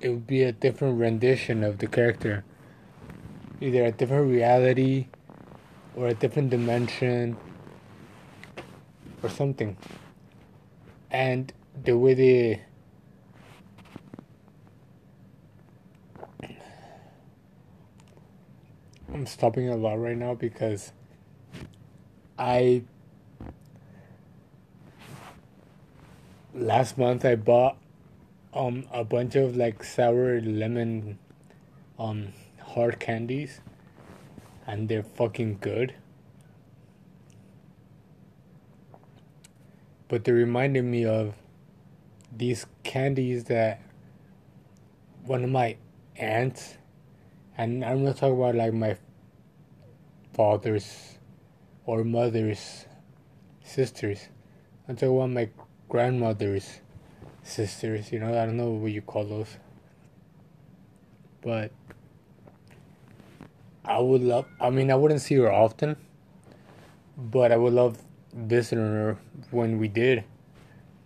it 0.00 0.08
would 0.08 0.26
be 0.26 0.42
a 0.42 0.52
different 0.52 0.98
rendition 0.98 1.62
of 1.62 1.78
the 1.78 1.86
character. 1.86 2.44
Either 3.60 3.84
a 3.84 3.92
different 3.92 4.30
reality 4.30 5.06
or 5.94 6.08
a 6.08 6.14
different 6.14 6.50
dimension 6.50 7.36
or 9.22 9.28
something. 9.28 9.76
And 11.10 11.52
the 11.84 11.96
way 11.96 12.14
they 12.14 12.62
I'm 19.14 19.26
stopping 19.26 19.68
a 19.68 19.76
lot 19.76 20.00
right 20.00 20.16
now 20.16 20.34
because 20.34 20.90
I 22.36 22.82
last 26.52 26.98
month 26.98 27.24
I 27.24 27.36
bought 27.36 27.76
um 28.52 28.88
a 28.92 29.04
bunch 29.04 29.36
of 29.36 29.56
like 29.56 29.84
sour 29.84 30.40
lemon 30.40 31.20
um 31.96 32.32
hard 32.60 32.98
candies 32.98 33.60
and 34.66 34.88
they're 34.88 35.04
fucking 35.04 35.58
good. 35.60 35.94
But 40.08 40.24
they 40.24 40.32
reminded 40.32 40.84
me 40.84 41.04
of 41.04 41.36
these 42.36 42.66
candies 42.82 43.44
that 43.44 43.80
one 45.24 45.44
of 45.44 45.50
my 45.50 45.76
aunts 46.16 46.78
and 47.56 47.84
I'm 47.84 48.04
not 48.04 48.16
talking 48.16 48.36
about 48.36 48.54
like 48.54 48.72
my 48.72 48.96
father's 50.32 51.18
or 51.86 52.02
mother's 52.02 52.86
sisters. 53.62 54.28
I'm 54.88 54.96
talking 54.96 55.16
about 55.16 55.30
my 55.30 55.48
grandmother's 55.88 56.80
sisters. 57.42 58.10
You 58.10 58.18
know, 58.18 58.30
I 58.30 58.46
don't 58.46 58.56
know 58.56 58.70
what 58.70 58.90
you 58.90 59.02
call 59.02 59.24
those, 59.24 59.56
but 61.42 61.70
I 63.84 63.98
would 64.00 64.22
love. 64.22 64.46
I 64.60 64.70
mean, 64.70 64.90
I 64.90 64.96
wouldn't 64.96 65.20
see 65.20 65.36
her 65.36 65.52
often, 65.52 65.96
but 67.16 67.52
I 67.52 67.56
would 67.56 67.74
love 67.74 67.98
visiting 68.32 68.84
her 68.84 69.18
when 69.50 69.78
we 69.78 69.86
did, 69.86 70.24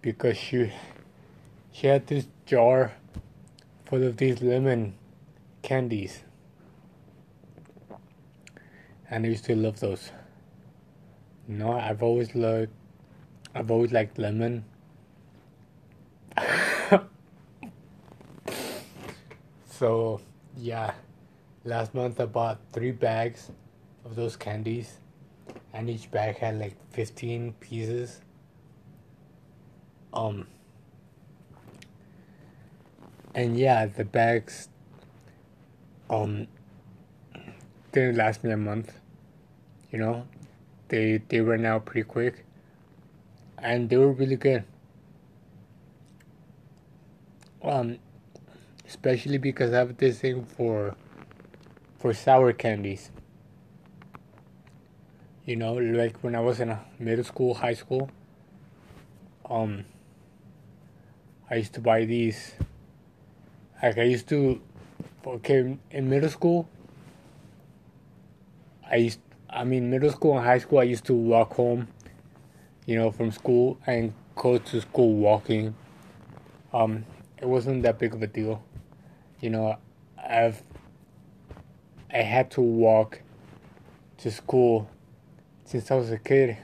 because 0.01 0.39
she 0.39 0.73
she 1.73 1.89
had 1.89 2.07
this 2.07 2.27
jar 2.47 2.93
full 3.85 4.03
of 4.03 4.17
these 4.17 4.41
lemon 4.41 4.95
candies 5.63 6.23
and 9.11 9.25
I 9.25 9.29
used 9.29 9.45
to 9.45 9.57
love 9.57 9.81
those. 9.81 10.11
You 11.49 11.57
know, 11.57 11.73
I've 11.73 12.03
always 12.03 12.35
loved, 12.35 12.69
I've 13.55 13.71
always 13.71 13.93
liked 13.93 14.19
lemon. 14.19 14.65
so, 19.71 20.21
yeah, 20.57 20.93
last 21.65 21.95
month 21.95 22.21
I 22.21 22.27
bought 22.27 22.59
three 22.73 22.91
bags 22.91 23.51
of 24.05 24.15
those 24.15 24.37
candies, 24.37 24.99
and 25.73 25.89
each 25.89 26.11
bag 26.11 26.37
had 26.37 26.59
like 26.59 26.77
15 26.93 27.55
pieces. 27.61 28.21
Um, 30.13 30.47
and 33.35 33.59
yeah, 33.59 33.87
the 33.87 34.05
bags, 34.05 34.69
um, 36.11 36.47
didn't 37.99 38.17
last 38.17 38.45
me 38.45 38.51
a 38.53 38.57
month. 38.57 38.93
You 39.91 39.99
know, 39.99 40.27
they 40.89 41.23
they 41.29 41.41
ran 41.41 41.65
out 41.65 41.87
pretty 41.87 42.07
quick, 42.07 42.45
and 43.59 43.89
they 43.89 43.97
were 43.97 44.13
really 44.13 44.37
good. 44.37 44.65
Um, 47.63 47.99
especially 48.87 49.39
because 49.39 49.73
I 49.73 49.79
have 49.79 49.97
this 49.97 50.21
thing 50.21 50.45
for 50.45 50.95
for 51.99 52.15
sour 52.15 52.53
candies. 52.53 53.11
You 55.45 55.57
know, 55.57 55.75
like 55.75 56.19
when 56.19 56.35
I 56.35 56.41
was 56.41 56.61
in 56.61 56.77
middle 56.99 57.25
school, 57.25 57.55
high 57.55 57.75
school. 57.75 58.11
Um, 59.49 59.87
I 61.51 61.57
used 61.57 61.73
to 61.75 61.81
buy 61.81 62.05
these. 62.05 62.53
Like 63.83 63.97
I 63.97 64.03
used 64.03 64.29
to, 64.29 64.61
okay, 65.27 65.79
in 65.91 66.11
middle 66.11 66.29
school, 66.29 66.69
I 68.91 68.97
used, 68.97 69.21
I 69.51 69.65
mean, 69.65 69.91
middle 69.91 70.11
school 70.11 70.37
and 70.37 70.47
high 70.47 70.59
school, 70.59 70.79
I 70.79 70.85
used 70.85 71.05
to 71.07 71.15
walk 71.15 71.55
home, 71.55 71.89
you 72.87 72.97
know, 72.97 73.11
from 73.11 73.31
school 73.31 73.79
and 73.87 74.15
go 74.35 74.59
to 74.59 74.81
school 74.81 75.15
walking. 75.15 75.75
Um, 76.73 77.05
it 77.37 77.47
wasn't 77.47 77.83
that 77.83 77.99
big 77.99 78.15
of 78.15 78.23
a 78.23 78.27
deal, 78.27 78.63
you 79.41 79.51
know. 79.51 79.77
I've, 80.19 80.63
I 82.13 82.19
had 82.19 82.51
to 82.53 82.61
walk 82.61 83.21
to 84.19 84.31
school 84.31 84.91
since 85.65 85.91
I 85.91 85.95
was 85.95 86.11
a 86.11 86.19
kid, 86.19 86.57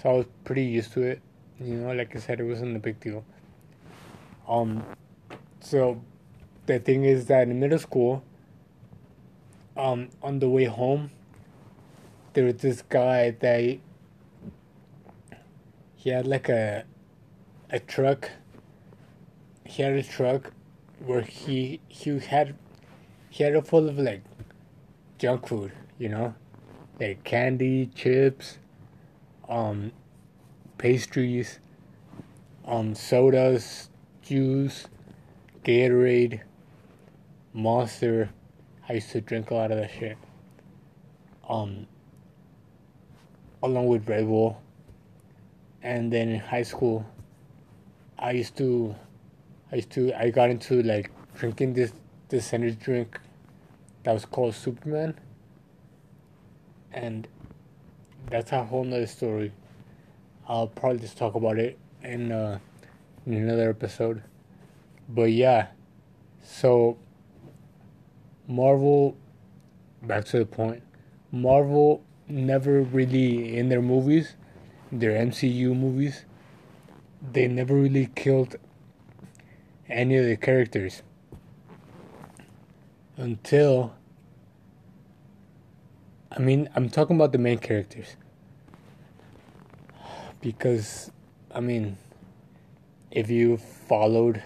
so 0.00 0.10
I 0.10 0.12
was 0.12 0.26
pretty 0.44 0.64
used 0.64 0.92
to 0.92 1.02
it. 1.02 1.20
You 1.60 1.74
know, 1.74 1.92
like 1.92 2.14
I 2.14 2.20
said, 2.20 2.38
it 2.38 2.44
wasn't 2.44 2.76
a 2.76 2.78
big 2.78 3.00
deal. 3.00 3.24
Um, 4.48 4.84
so 5.60 6.00
the 6.66 6.78
thing 6.78 7.04
is 7.04 7.26
that 7.26 7.48
in 7.48 7.58
middle 7.58 7.80
school, 7.80 8.22
um, 9.78 10.08
on 10.22 10.40
the 10.40 10.48
way 10.50 10.64
home, 10.64 11.10
there 12.32 12.44
was 12.44 12.56
this 12.56 12.82
guy 12.82 13.30
that 13.30 13.78
he 15.94 16.10
had 16.10 16.26
like 16.26 16.48
a 16.48 16.84
a 17.70 17.78
truck. 17.78 18.30
He 19.64 19.82
had 19.82 19.92
a 19.92 20.02
truck 20.02 20.52
where 21.04 21.22
he 21.22 21.80
he 21.88 22.18
had 22.18 22.56
he 23.30 23.44
had 23.44 23.54
a 23.54 23.62
full 23.62 23.88
of 23.88 23.98
like 23.98 24.22
junk 25.18 25.46
food, 25.46 25.72
you 25.98 26.08
know, 26.08 26.34
like 26.98 27.22
candy, 27.22 27.86
chips, 27.94 28.58
um, 29.48 29.92
pastries, 30.76 31.60
um, 32.64 32.94
sodas, 32.94 33.90
juice, 34.22 34.86
Gatorade, 35.64 36.40
Monster. 37.52 38.30
I 38.88 38.94
used 38.94 39.10
to 39.10 39.20
drink 39.20 39.50
a 39.50 39.54
lot 39.54 39.70
of 39.70 39.78
that 39.78 39.90
shit. 39.90 40.16
Um, 41.48 41.86
along 43.62 43.86
with 43.88 44.08
Red 44.08 44.26
Bull. 44.26 44.60
And 45.82 46.12
then 46.12 46.30
in 46.30 46.40
high 46.40 46.62
school, 46.62 47.04
I 48.18 48.32
used 48.32 48.56
to, 48.56 48.94
I 49.70 49.76
used 49.76 49.90
to, 49.90 50.12
I 50.14 50.30
got 50.30 50.50
into 50.50 50.82
like 50.82 51.10
drinking 51.36 51.74
this 51.74 51.92
this 52.28 52.52
energy 52.52 52.76
drink 52.80 53.18
that 54.02 54.12
was 54.12 54.24
called 54.24 54.54
Superman. 54.54 55.14
And 56.92 57.28
that's 58.30 58.52
a 58.52 58.64
whole 58.64 58.84
nother 58.84 59.06
story. 59.06 59.52
I'll 60.46 60.66
probably 60.66 60.98
just 60.98 61.16
talk 61.16 61.34
about 61.34 61.58
it 61.58 61.78
in 62.02 62.32
uh, 62.32 62.58
in 63.26 63.34
another 63.34 63.70
episode. 63.70 64.22
But 65.08 65.32
yeah, 65.32 65.68
so 66.42 66.98
Marvel. 68.48 69.16
Back 70.02 70.24
to 70.26 70.38
the 70.38 70.46
point. 70.46 70.82
Marvel 71.30 72.02
never 72.28 72.82
really 72.82 73.56
in 73.56 73.68
their 73.68 73.82
movies, 73.82 74.34
their 74.90 75.12
MCU 75.12 75.76
movies, 75.76 76.24
they 77.32 77.48
never 77.48 77.74
really 77.74 78.10
killed 78.14 78.56
any 79.88 80.16
of 80.16 80.26
the 80.26 80.36
characters 80.36 81.02
until 83.16 83.94
I 86.30 86.40
mean, 86.40 86.68
I'm 86.76 86.88
talking 86.88 87.16
about 87.16 87.32
the 87.32 87.38
main 87.38 87.58
characters. 87.58 88.16
Because 90.40 91.10
I 91.52 91.60
mean, 91.60 91.96
if 93.10 93.28
you 93.28 93.56
followed 93.56 94.42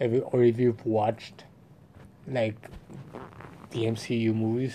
if, 0.00 0.22
or 0.32 0.42
if 0.42 0.58
you've 0.58 0.84
watched 0.84 1.44
like 2.26 2.56
the 3.70 3.84
MCU 3.84 4.34
movies, 4.34 4.74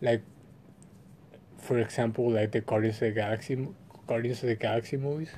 like 0.00 0.22
for 1.58 1.78
example, 1.78 2.30
like 2.30 2.52
the 2.52 2.60
Guardians 2.60 2.96
of 2.96 3.00
the 3.00 3.10
Galaxy, 3.10 3.68
Guardians 4.06 4.42
of 4.42 4.48
the 4.48 4.54
Galaxy 4.54 4.96
movies, 4.96 5.30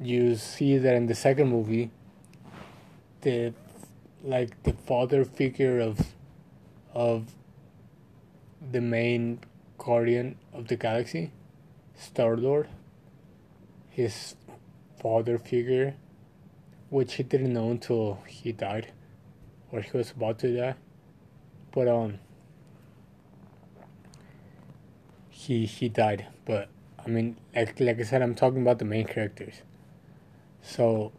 you 0.00 0.36
see 0.36 0.78
that 0.78 0.94
in 0.94 1.06
the 1.06 1.14
second 1.14 1.48
movie, 1.48 1.90
the 3.22 3.52
like 4.22 4.62
the 4.62 4.72
father 4.72 5.24
figure 5.24 5.80
of 5.80 6.14
of 6.94 7.34
the 8.72 8.80
main 8.80 9.40
guardian 9.78 10.36
of 10.52 10.68
the 10.68 10.76
galaxy, 10.76 11.30
Star 11.96 12.36
Lord, 12.36 12.68
his 13.90 14.36
father 15.00 15.38
figure, 15.38 15.94
which 16.88 17.14
he 17.14 17.22
didn't 17.22 17.52
know 17.52 17.70
until 17.70 18.18
he 18.26 18.52
died, 18.52 18.92
or 19.74 19.80
he 19.80 19.96
was 19.96 20.12
about 20.12 20.38
to 20.38 20.56
die, 20.56 20.74
but 21.72 21.88
um 21.88 22.20
he 25.28 25.66
he 25.66 25.88
died. 25.88 26.26
But 26.44 26.68
I 27.04 27.08
mean, 27.08 27.36
like 27.54 27.80
like 27.80 27.98
I 27.98 28.04
said, 28.04 28.22
I'm 28.22 28.36
talking 28.36 28.62
about 28.62 28.78
the 28.78 28.84
main 28.84 29.04
characters. 29.06 29.54
So 30.62 31.10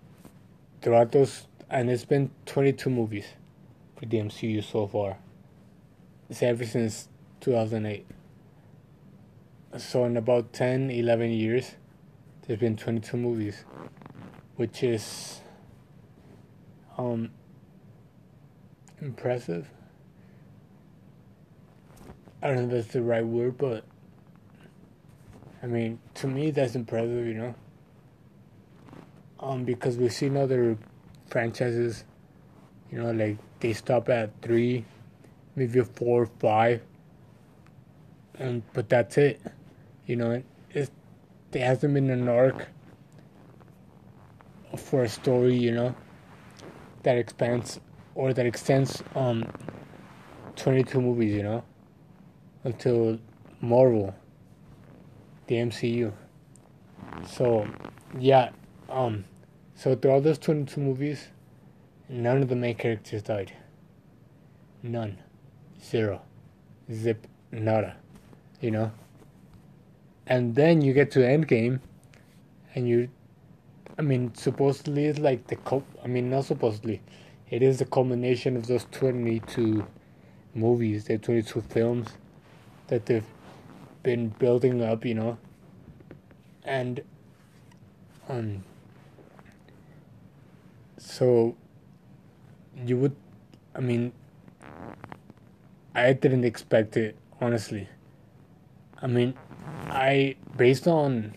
throughout 0.81 1.11
those, 1.11 1.47
and 1.69 1.89
it's 1.89 2.05
been 2.05 2.31
22 2.45 2.89
movies 2.89 3.25
for 3.97 4.05
the 4.05 4.17
MCU 4.17 4.63
so 4.63 4.87
far. 4.87 5.17
It's 6.29 6.41
ever 6.41 6.65
since 6.65 7.09
2008. 7.41 8.07
So 9.77 10.05
in 10.05 10.15
about 10.15 10.53
10, 10.53 10.89
11 10.89 11.31
years, 11.31 11.75
there's 12.47 12.59
been 12.59 12.77
22 12.77 13.17
movies, 13.17 13.65
which 14.55 14.81
is 14.81 15.41
um 16.97 17.31
impressive. 19.01 19.67
I 22.41 22.47
don't 22.47 22.55
know 22.57 22.63
if 22.63 22.69
that's 22.83 22.93
the 22.93 23.01
right 23.01 23.25
word, 23.25 23.57
but 23.57 23.83
I 25.63 25.67
mean, 25.67 25.99
to 26.15 26.27
me, 26.27 26.51
that's 26.51 26.75
impressive, 26.75 27.25
you 27.25 27.33
know. 27.33 27.55
Um, 29.39 29.63
because 29.63 29.97
we've 29.97 30.13
seen 30.13 30.37
other 30.37 30.77
franchises, 31.27 32.03
you 32.91 32.99
know, 33.01 33.11
like 33.11 33.37
they 33.59 33.73
stop 33.73 34.09
at 34.09 34.29
three, 34.41 34.85
maybe 35.55 35.81
four, 35.81 36.27
five, 36.39 36.81
and 38.35 38.61
but 38.73 38.89
that's 38.89 39.17
it. 39.17 39.41
You 40.05 40.17
know, 40.17 40.43
it 40.71 40.89
there 41.51 41.65
hasn't 41.65 41.93
been 41.93 42.09
an 42.09 42.27
arc 42.27 42.67
for 44.77 45.03
a 45.03 45.09
story, 45.09 45.55
you 45.55 45.71
know, 45.71 45.95
that 47.03 47.17
expands 47.17 47.79
or 48.15 48.33
that 48.33 48.45
extends 48.45 49.03
um 49.15 49.45
22 50.55 50.99
movies, 51.01 51.33
you 51.33 51.43
know, 51.43 51.63
until 52.63 53.19
Marvel 53.61 54.15
the 55.47 55.55
MCU. 55.55 56.11
So, 57.27 57.67
yeah, 58.19 58.49
um, 58.89 59.25
so 59.75 59.95
throughout 59.95 60.23
those 60.23 60.37
22 60.39 60.79
movies, 60.79 61.27
none 62.09 62.41
of 62.41 62.49
the 62.49 62.55
main 62.55 62.75
characters 62.75 63.23
died. 63.23 63.53
None. 64.81 65.17
Zero. 65.81 66.21
Zip. 66.91 67.27
Nada. 67.51 67.95
You 68.59 68.71
know? 68.71 68.91
And 70.27 70.55
then 70.55 70.81
you 70.81 70.93
get 70.93 71.11
to 71.11 71.19
Endgame, 71.19 71.79
and 72.73 72.87
you, 72.89 73.09
I 73.97 74.01
mean, 74.01 74.33
supposedly 74.33 75.05
it's 75.05 75.19
like 75.19 75.47
the, 75.47 75.55
cult, 75.57 75.85
I 76.03 76.07
mean, 76.07 76.31
not 76.31 76.45
supposedly, 76.45 77.01
it 77.49 77.61
is 77.61 77.79
the 77.79 77.85
culmination 77.85 78.57
of 78.57 78.67
those 78.67 78.85
22 78.91 79.85
movies, 80.53 81.05
the 81.05 81.17
22 81.17 81.61
films 81.61 82.09
that 82.87 83.05
they've 83.05 83.25
been 84.03 84.29
building 84.29 84.81
up, 84.81 85.05
you 85.05 85.13
know, 85.13 85.37
and 86.63 87.01
um, 88.29 88.63
so 90.97 91.55
you 92.85 92.97
would, 92.97 93.15
I 93.75 93.79
mean, 93.79 94.11
I 95.93 96.13
didn't 96.13 96.43
expect 96.43 96.97
it 96.97 97.15
honestly. 97.39 97.87
I 99.01 99.07
mean, 99.07 99.35
I 99.87 100.35
based 100.57 100.87
on 100.87 101.35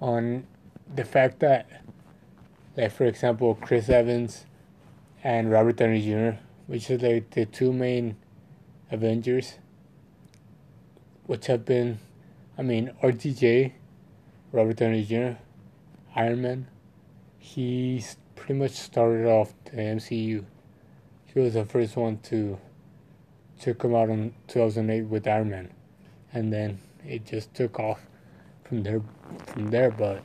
on 0.00 0.46
the 0.94 1.04
fact 1.04 1.40
that, 1.40 1.68
like 2.76 2.92
for 2.92 3.04
example, 3.04 3.54
Chris 3.60 3.88
Evans 3.88 4.46
and 5.28 5.50
Robert 5.50 5.76
Downey 5.76 6.00
Jr., 6.00 6.38
which 6.66 6.88
is 6.88 7.02
like 7.02 7.28
the 7.32 7.44
two 7.44 7.70
main 7.70 8.16
Avengers 8.90 9.58
which 11.26 11.48
have 11.48 11.66
been, 11.66 11.98
I 12.56 12.62
mean, 12.62 12.92
RDJ, 13.02 13.72
Robert 14.52 14.76
Downey 14.76 15.04
Jr., 15.04 15.32
Iron 16.16 16.40
Man, 16.40 16.66
he 17.38 18.02
pretty 18.36 18.54
much 18.54 18.70
started 18.70 19.26
off 19.26 19.52
the 19.66 19.72
MCU. 19.72 20.46
He 21.26 21.38
was 21.38 21.52
the 21.52 21.66
first 21.66 21.94
one 21.94 22.20
to 22.30 22.58
to 23.60 23.74
come 23.74 23.94
out 23.94 24.08
in 24.08 24.32
2008 24.46 25.02
with 25.02 25.28
Iron 25.28 25.50
Man, 25.50 25.70
and 26.32 26.50
then 26.50 26.78
it 27.06 27.26
just 27.26 27.52
took 27.52 27.78
off 27.78 28.00
from 28.64 28.82
there. 28.82 29.02
From 29.48 29.66
there, 29.66 29.90
but 29.90 30.24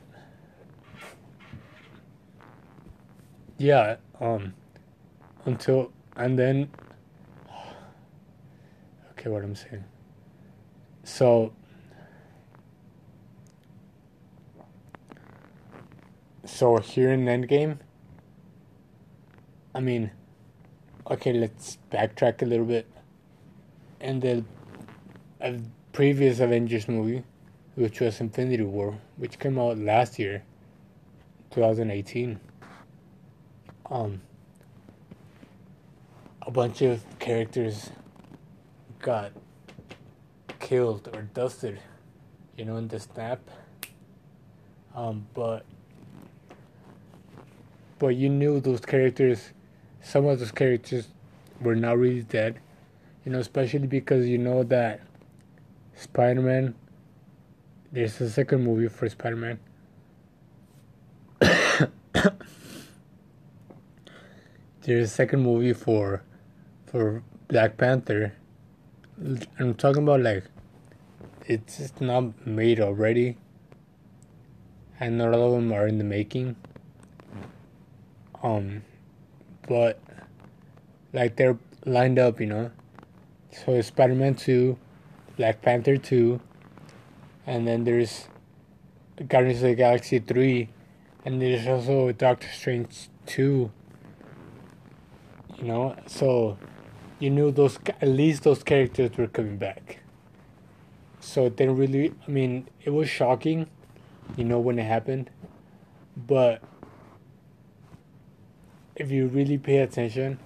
yeah, 3.58 3.98
um, 4.22 4.54
until 5.46 5.92
and 6.16 6.38
then, 6.38 6.70
okay, 9.12 9.30
what 9.30 9.44
I'm 9.44 9.56
saying. 9.56 9.84
So, 11.04 11.54
so 16.46 16.78
here 16.78 17.12
in 17.12 17.26
Endgame, 17.26 17.80
I 19.74 19.80
mean, 19.80 20.12
okay, 21.10 21.34
let's 21.34 21.80
backtrack 21.92 22.42
a 22.42 22.46
little 22.46 22.66
bit. 22.66 22.88
In 24.00 24.20
the 24.20 24.44
uh, 25.42 25.54
previous 25.94 26.40
Avengers 26.40 26.88
movie, 26.88 27.24
which 27.76 28.02
was 28.02 28.20
Infinity 28.22 28.64
War, 28.64 29.00
which 29.18 29.40
came 29.40 29.58
out 29.58 29.78
last 29.78 30.20
year, 30.20 30.44
2018, 31.52 32.40
um, 33.90 34.22
bunch 36.54 36.82
of 36.82 37.04
characters 37.20 37.90
got 39.00 39.32
killed 40.60 41.10
or 41.14 41.24
dusted, 41.24 41.80
you 42.58 42.66
know, 42.66 42.78
in 42.78 42.88
the 42.88 43.00
snap. 43.00 43.40
Um, 44.96 45.26
but 45.34 45.66
but 47.98 48.16
you 48.16 48.30
knew 48.30 48.60
those 48.60 48.82
characters 48.82 49.52
some 50.04 50.26
of 50.26 50.38
those 50.40 50.52
characters 50.52 51.08
were 51.62 51.76
not 51.76 51.98
really 51.98 52.22
dead. 52.22 52.60
You 53.26 53.32
know, 53.32 53.40
especially 53.40 53.88
because 53.88 54.28
you 54.28 54.38
know 54.38 54.64
that 54.64 55.00
Spider 55.96 56.42
Man. 56.42 56.76
There's 57.92 58.20
a 58.22 58.30
second 58.30 58.64
movie 58.64 58.90
for 58.90 59.08
Spider 59.08 59.36
Man. 59.38 59.60
there's 64.82 65.06
a 65.06 65.08
second 65.08 65.42
movie 65.42 65.74
for 65.74 66.22
for 66.94 67.24
Black 67.48 67.76
Panther. 67.76 68.34
I'm 69.58 69.74
talking 69.74 70.04
about 70.04 70.22
like 70.22 70.44
it's 71.48 71.78
just 71.78 72.00
not 72.00 72.46
made 72.46 72.80
already, 72.80 73.36
and 75.00 75.18
not 75.18 75.34
all 75.34 75.48
of 75.48 75.54
them 75.54 75.74
are 75.74 75.88
in 75.88 75.98
the 75.98 76.04
making. 76.04 76.56
Um, 78.44 78.84
but 79.68 80.00
like 81.14 81.36
they're 81.36 81.58
lined 81.84 82.20
up, 82.20 82.40
you 82.40 82.46
know. 82.46 82.70
So 83.52 83.82
Spider 83.82 84.14
Man 84.14 84.36
two, 84.36 84.78
Black 85.36 85.64
Panther 85.64 85.98
two, 85.98 86.42
and 87.48 87.68
then 87.68 87.86
there's 87.86 88.28
Guardians 89.28 89.64
of 89.64 89.70
the 89.70 89.76
Galaxy 89.76 90.20
three, 90.20 90.70
and 91.26 91.42
there's 91.42 91.66
also 91.66 92.12
Doctor 92.12 92.50
Strange 92.50 93.10
two. 93.26 93.72
You 95.58 95.64
know, 95.64 95.96
so 96.06 96.58
you 97.24 97.30
knew 97.30 97.52
those 97.52 97.80
at 98.02 98.10
least 98.10 98.44
those 98.44 98.64
characters 98.64 99.16
were 99.18 99.28
coming 99.28 99.56
back. 99.56 100.00
So 101.22 101.46
it 101.46 101.56
didn't 101.56 101.78
really. 101.78 102.14
I 102.28 102.30
mean, 102.30 102.68
it 102.84 102.90
was 102.90 103.10
shocking, 103.10 103.68
you 104.36 104.44
know, 104.44 104.60
when 104.60 104.78
it 104.78 104.84
happened, 104.84 105.30
but 106.18 106.62
if 108.98 109.10
you 109.10 109.28
really 109.28 109.58
pay 109.58 109.78
attention, 109.78 110.38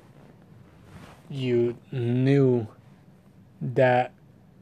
you 1.31 1.75
knew 1.91 2.67
that 3.59 4.13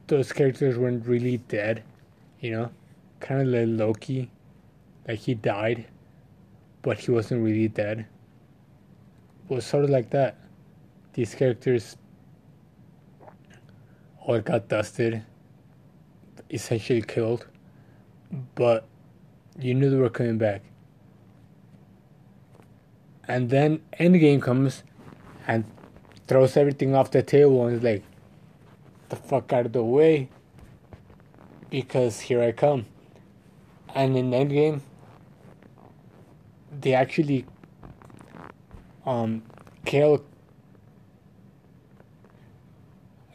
those 0.08 0.32
characters 0.32 0.78
weren't 0.78 1.06
really 1.06 1.40
dead, 1.50 1.84
you 2.40 2.52
know, 2.52 2.72
kind 3.20 3.42
of 3.42 3.48
like 3.48 3.68
Loki, 3.68 4.32
like 5.06 5.20
he 5.20 5.34
died, 5.34 5.86
but 6.82 6.98
he 6.98 7.12
wasn't 7.12 7.44
really 7.44 7.68
dead. 7.68 8.06
It 9.50 9.54
was 9.54 9.66
sort 9.66 9.84
of 9.84 9.90
like 9.90 10.12
that. 10.12 10.38
These 11.12 11.36
characters 11.36 11.98
all 14.26 14.40
got 14.42 14.68
dusted, 14.68 15.24
essentially 16.50 17.02
killed, 17.02 17.46
but 18.56 18.88
you 19.60 19.74
knew 19.74 19.90
they 19.90 19.98
were 19.98 20.10
coming 20.10 20.38
back. 20.38 20.62
And 23.28 23.50
then 23.50 23.82
Endgame 24.00 24.42
comes 24.42 24.84
and 25.48 25.64
throws 26.28 26.58
everything 26.58 26.96
off 26.96 27.12
the 27.12 27.24
table 27.24 27.66
and 27.66 27.78
is 27.78 27.84
like, 27.84 28.04
the 29.10 29.16
fuck 29.16 29.54
out 29.54 29.68
of 29.68 29.74
the 29.74 29.84
way 29.84 30.30
because 31.70 32.20
here 32.20 32.42
I 32.42 32.52
come. 32.52 32.86
And 33.94 34.18
in 34.18 34.32
Endgame, 34.32 34.82
they 36.72 36.94
actually 36.94 37.46
um, 39.06 39.44
kill 39.86 40.26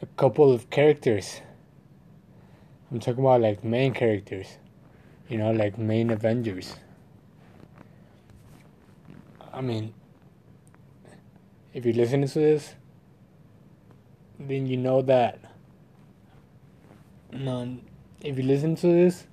couple 0.17 0.51
of 0.51 0.69
characters. 0.69 1.41
I'm 2.91 2.99
talking 2.99 3.23
about 3.23 3.41
like 3.41 3.63
main 3.63 3.93
characters, 3.93 4.47
you 5.29 5.37
know, 5.37 5.51
like 5.51 5.77
main 5.77 6.09
Avengers. 6.09 6.75
I 9.53 9.61
mean, 9.61 9.93
if 11.73 11.85
you 11.85 11.93
listen 11.93 12.25
to 12.27 12.39
this, 12.39 12.75
then 14.39 14.67
you 14.67 14.77
know 14.77 15.01
that. 15.01 15.39
No, 17.31 17.77
if 18.21 18.37
you 18.37 18.43
listen 18.43 18.75
to 18.75 18.87
this, 18.87 19.25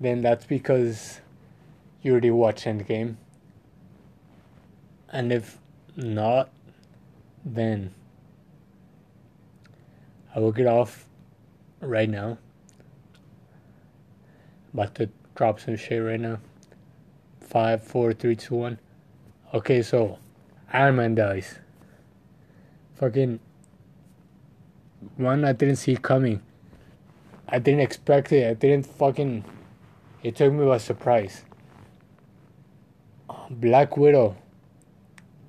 then 0.00 0.22
that's 0.22 0.44
because 0.44 1.20
you 2.02 2.12
already 2.12 2.30
watched 2.30 2.64
Endgame. 2.64 3.16
And 5.08 5.32
if 5.32 5.58
not, 5.96 6.50
then 7.44 7.94
I 10.34 10.40
will 10.40 10.52
get 10.52 10.66
off 10.66 11.06
right 11.80 12.08
now. 12.08 12.38
About 14.72 14.94
to 14.94 15.10
drop 15.34 15.60
some 15.60 15.76
shit 15.76 16.02
right 16.02 16.20
now. 16.20 16.38
Five, 17.40 17.82
four, 17.82 18.12
three, 18.14 18.36
two, 18.36 18.54
one. 18.54 18.78
Okay, 19.52 19.82
so 19.82 20.18
Iron 20.72 20.96
Man 20.96 21.14
dies. 21.14 21.58
Fucking 22.94 23.40
one 25.16 25.44
I 25.44 25.52
didn't 25.52 25.76
see 25.76 25.96
coming. 25.96 26.40
I 27.48 27.58
didn't 27.58 27.80
expect 27.80 28.32
it. 28.32 28.48
I 28.48 28.54
didn't 28.54 28.86
fucking. 28.86 29.44
It 30.22 30.36
took 30.36 30.52
me 30.52 30.64
by 30.64 30.78
surprise. 30.78 31.44
Black 33.50 33.96
Widow. 33.98 34.36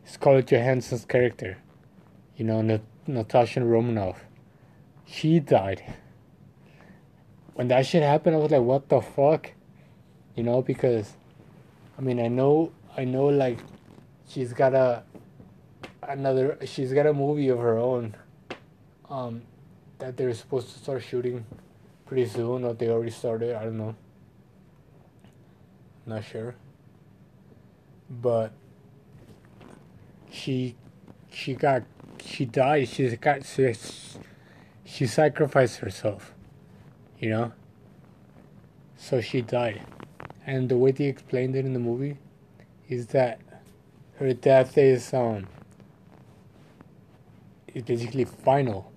Scarlett 0.04 0.48
Johansson's 0.48 1.06
character. 1.06 1.58
You 2.36 2.46
know, 2.46 2.62
Nat- 2.62 2.82
Natasha 3.08 3.64
Romanoff. 3.64 4.26
She 5.06 5.40
died. 5.40 5.84
When 7.54 7.68
that 7.68 7.86
shit 7.86 8.02
happened, 8.04 8.36
I 8.36 8.40
was 8.40 8.52
like, 8.52 8.62
what 8.62 8.90
the 8.90 9.02
fuck? 9.02 9.52
You 10.36 10.44
know, 10.44 10.62
because, 10.62 11.14
I 11.98 12.02
mean, 12.02 12.20
I 12.20 12.28
know, 12.28 12.72
I 12.98 13.06
know, 13.06 13.26
like, 13.28 13.60
she's 14.28 14.54
got 14.54 14.74
a 14.74 15.04
another 16.08 16.58
she's 16.66 16.92
got 16.94 17.06
a 17.06 17.14
movie 17.14 17.50
of 17.50 17.60
her 17.60 17.78
own 17.78 18.16
um 19.10 19.42
that 20.00 20.18
they're 20.18 20.34
supposed 20.34 20.70
to 20.72 20.80
start 20.80 21.04
shooting 21.04 21.46
pretty 22.06 22.26
soon 22.26 22.64
or 22.64 22.74
they 22.74 22.90
already 22.90 23.12
started 23.12 23.56
i 23.56 23.64
don't 23.64 23.78
know 23.78 23.96
not 26.06 26.24
sure 26.24 26.56
but 28.10 28.52
she 30.30 30.76
she 31.32 31.54
got 31.54 31.84
she 32.24 32.46
died 32.46 32.88
She's 32.88 33.16
got 33.16 33.46
she, 33.46 33.74
she 34.94 35.08
sacrificed 35.08 35.78
herself 35.78 36.34
you 37.20 37.30
know 37.30 37.52
so 38.98 39.20
she 39.20 39.42
died 39.42 39.82
and 40.46 40.70
the 40.70 40.78
way 40.78 40.92
they 40.92 41.06
explained 41.06 41.56
it 41.56 41.66
in 41.66 41.74
the 41.74 41.80
movie 41.80 42.18
is 42.90 43.08
that 43.08 43.40
her 44.18 44.34
death 44.34 44.78
is 44.78 45.14
um 45.14 45.48
is 47.74 47.84
basically 47.84 48.26
final. 48.26 48.92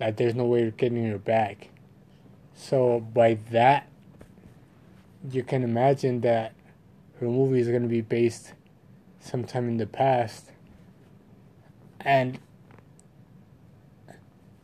Like 0.00 0.16
there's 0.16 0.34
no 0.34 0.44
way 0.44 0.66
of 0.66 0.76
getting 0.76 1.06
her 1.10 1.18
back. 1.18 1.68
So 2.54 3.00
by 3.00 3.38
that 3.50 3.88
you 5.30 5.42
can 5.42 5.62
imagine 5.62 6.20
that 6.20 6.54
her 7.20 7.26
movie 7.26 7.60
is 7.60 7.68
gonna 7.68 7.88
be 7.88 8.00
based 8.00 8.52
sometime 9.20 9.68
in 9.68 9.76
the 9.76 9.86
past. 9.86 10.50
And 12.00 12.38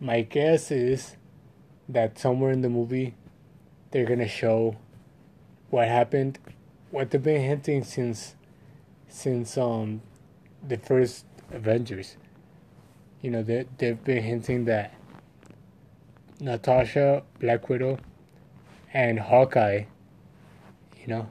my 0.03 0.21
guess 0.21 0.71
is 0.71 1.17
that 1.88 2.19
somewhere 2.19 2.51
in 2.51 2.61
the 2.61 2.69
movie 2.69 3.15
they're 3.91 4.05
gonna 4.05 4.29
show 4.29 4.77
what 5.71 5.87
happened 5.87 6.38
what 6.91 7.11
they've 7.11 7.23
been 7.23 7.41
hinting 7.41 7.83
since 7.85 8.35
since 9.09 9.57
um 9.57 10.03
the 10.67 10.77
first 10.77 11.25
Avengers. 11.53 12.17
You 13.21 13.31
know, 13.31 13.43
they 13.43 13.67
they've 13.79 14.03
been 14.03 14.23
hinting 14.23 14.65
that 14.67 14.95
Natasha, 16.41 17.23
Black 17.38 17.69
Widow, 17.69 17.99
and 18.93 19.19
Hawkeye, 19.19 19.85
you 21.01 21.07
know, 21.07 21.29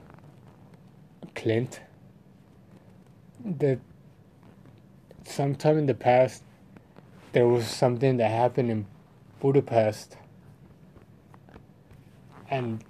Clint, 1.34 1.80
that 3.44 3.78
sometime 5.24 5.78
in 5.78 5.86
the 5.86 5.94
past 5.94 6.42
there 7.32 7.48
was 7.48 7.66
something 7.66 8.18
that 8.18 8.30
happened 8.30 8.70
in 8.70 8.86
Budapest 9.40 10.16
and 12.50 12.84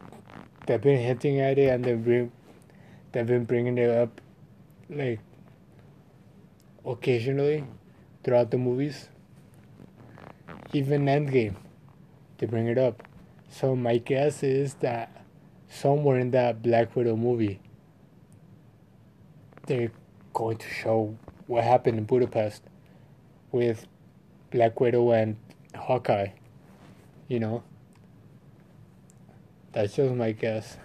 they've 0.67 0.81
been 0.81 1.01
hinting 1.01 1.41
at 1.41 1.59
it 1.59 1.69
and 1.69 1.85
they've 1.85 2.05
been, 2.05 2.33
they've 3.13 3.27
been 3.27 3.45
bringing 3.45 3.79
it 3.79 3.89
up 3.89 4.21
like 4.91 5.21
occasionally 6.85 7.65
throughout 8.25 8.51
the 8.51 8.59
movies. 8.59 9.09
Even 10.73 11.05
Endgame, 11.07 11.55
they 12.39 12.47
bring 12.47 12.67
it 12.67 12.79
up. 12.79 13.03
So 13.49 13.77
my 13.77 13.99
guess 13.99 14.43
is 14.43 14.75
that 14.75 15.25
somewhere 15.69 16.19
in 16.19 16.33
that 16.33 16.63
Black 16.63 16.97
Widow 16.97 17.17
movie, 17.17 17.61
they're 19.67 19.93
going 20.33 20.57
to 20.57 20.69
show 20.69 21.17
what 21.47 21.63
happened 21.63 21.99
in 21.99 22.05
Budapest 22.05 22.63
with 23.53 23.87
Black 24.53 24.79
Widow 24.79 25.11
and 25.11 25.37
Hawkeye. 25.75 26.29
You 27.27 27.41
know? 27.41 27.63
That's 29.73 29.97
just 29.97 30.15
my 30.15 30.33
guess. 30.33 30.77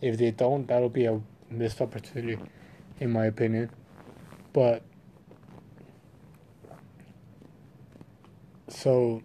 If 0.00 0.18
they 0.18 0.30
don't, 0.30 0.66
that'll 0.68 0.88
be 0.90 1.06
a 1.06 1.20
missed 1.50 1.80
opportunity, 1.80 2.38
in 3.00 3.10
my 3.10 3.26
opinion. 3.26 3.70
But. 4.52 4.82
So. 8.68 9.22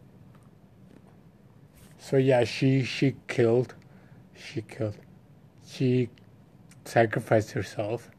So 1.98 2.18
yeah, 2.18 2.44
she 2.44 2.84
she 2.84 3.16
killed, 3.28 3.74
she 4.36 4.62
killed, 4.62 4.96
she 5.66 6.10
sacrificed 6.86 7.50
herself, 7.52 8.12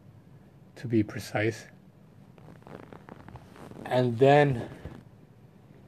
to 0.75 0.89
be 0.89 1.05
precise 1.05 1.69
and 3.90 4.18
then 4.18 4.68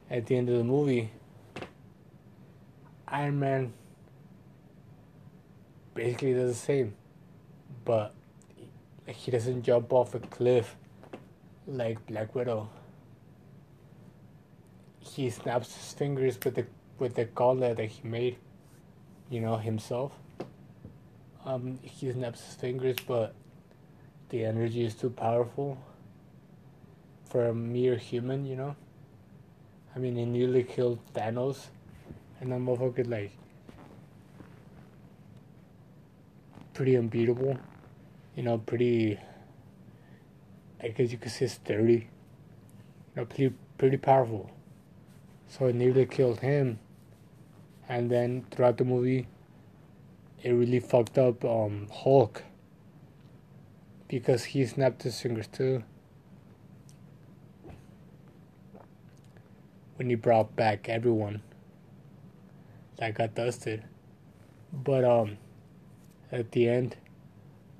at 0.09 0.25
the 0.25 0.35
end 0.35 0.49
of 0.49 0.57
the 0.57 0.63
movie 0.63 1.11
iron 3.07 3.39
man 3.39 3.73
basically 5.93 6.33
does 6.33 6.51
the 6.51 6.65
same 6.65 6.95
but 7.85 8.13
he 9.07 9.31
doesn't 9.31 9.63
jump 9.63 9.91
off 9.91 10.15
a 10.15 10.19
cliff 10.19 10.75
like 11.67 12.03
black 12.07 12.33
widow 12.35 12.69
he 14.99 15.29
snaps 15.29 15.75
his 15.75 15.93
fingers 15.93 16.37
with 16.43 16.55
the 16.55 16.65
with 16.99 17.15
the 17.15 17.25
gauntlet 17.25 17.77
that 17.77 17.85
he 17.85 18.07
made, 18.07 18.37
you 19.29 19.39
know, 19.39 19.57
himself. 19.57 20.13
Um, 21.45 21.79
he 21.81 22.11
snaps 22.11 22.45
his 22.45 22.55
fingers, 22.55 22.97
but 23.07 23.33
the 24.29 24.45
energy 24.45 24.83
is 24.83 24.93
too 24.93 25.09
powerful 25.09 25.77
for 27.29 27.45
a 27.45 27.53
mere 27.53 27.95
human, 27.95 28.45
you 28.45 28.55
know. 28.55 28.75
I 29.95 29.99
mean, 29.99 30.15
he 30.15 30.25
nearly 30.25 30.63
killed 30.63 30.99
Thanos, 31.13 31.67
and 32.41 32.51
that 32.51 32.59
motherfucker 32.59 33.09
like 33.09 33.31
pretty 36.73 36.95
unbeatable, 36.95 37.57
you 38.35 38.43
know, 38.43 38.57
pretty. 38.57 39.19
I 40.81 40.87
guess 40.89 41.11
you 41.11 41.17
could 41.17 41.31
say 41.31 41.47
sturdy. 41.47 42.09
You 43.15 43.17
know, 43.17 43.25
pretty 43.25 43.53
pretty 43.77 43.97
powerful. 43.97 44.49
So 45.47 45.65
it 45.65 45.75
nearly 45.75 46.05
killed 46.05 46.39
him. 46.39 46.79
And 47.87 48.11
then 48.11 48.45
throughout 48.51 48.77
the 48.77 48.85
movie, 48.85 49.27
it 50.43 50.51
really 50.51 50.79
fucked 50.79 51.17
up 51.17 51.43
um, 51.43 51.87
Hulk 51.91 52.43
because 54.07 54.43
he 54.45 54.65
snapped 54.65 55.03
his 55.03 55.19
fingers 55.19 55.47
too. 55.47 55.83
When 59.99 60.09
he 60.09 60.15
brought 60.15 60.55
back 60.55 60.87
everyone 60.87 61.41
that 62.95 63.15
got 63.15 63.35
dusted. 63.35 63.83
But 64.71 65.03
um 65.03 65.37
at 66.31 66.53
the 66.53 66.69
end 66.69 66.95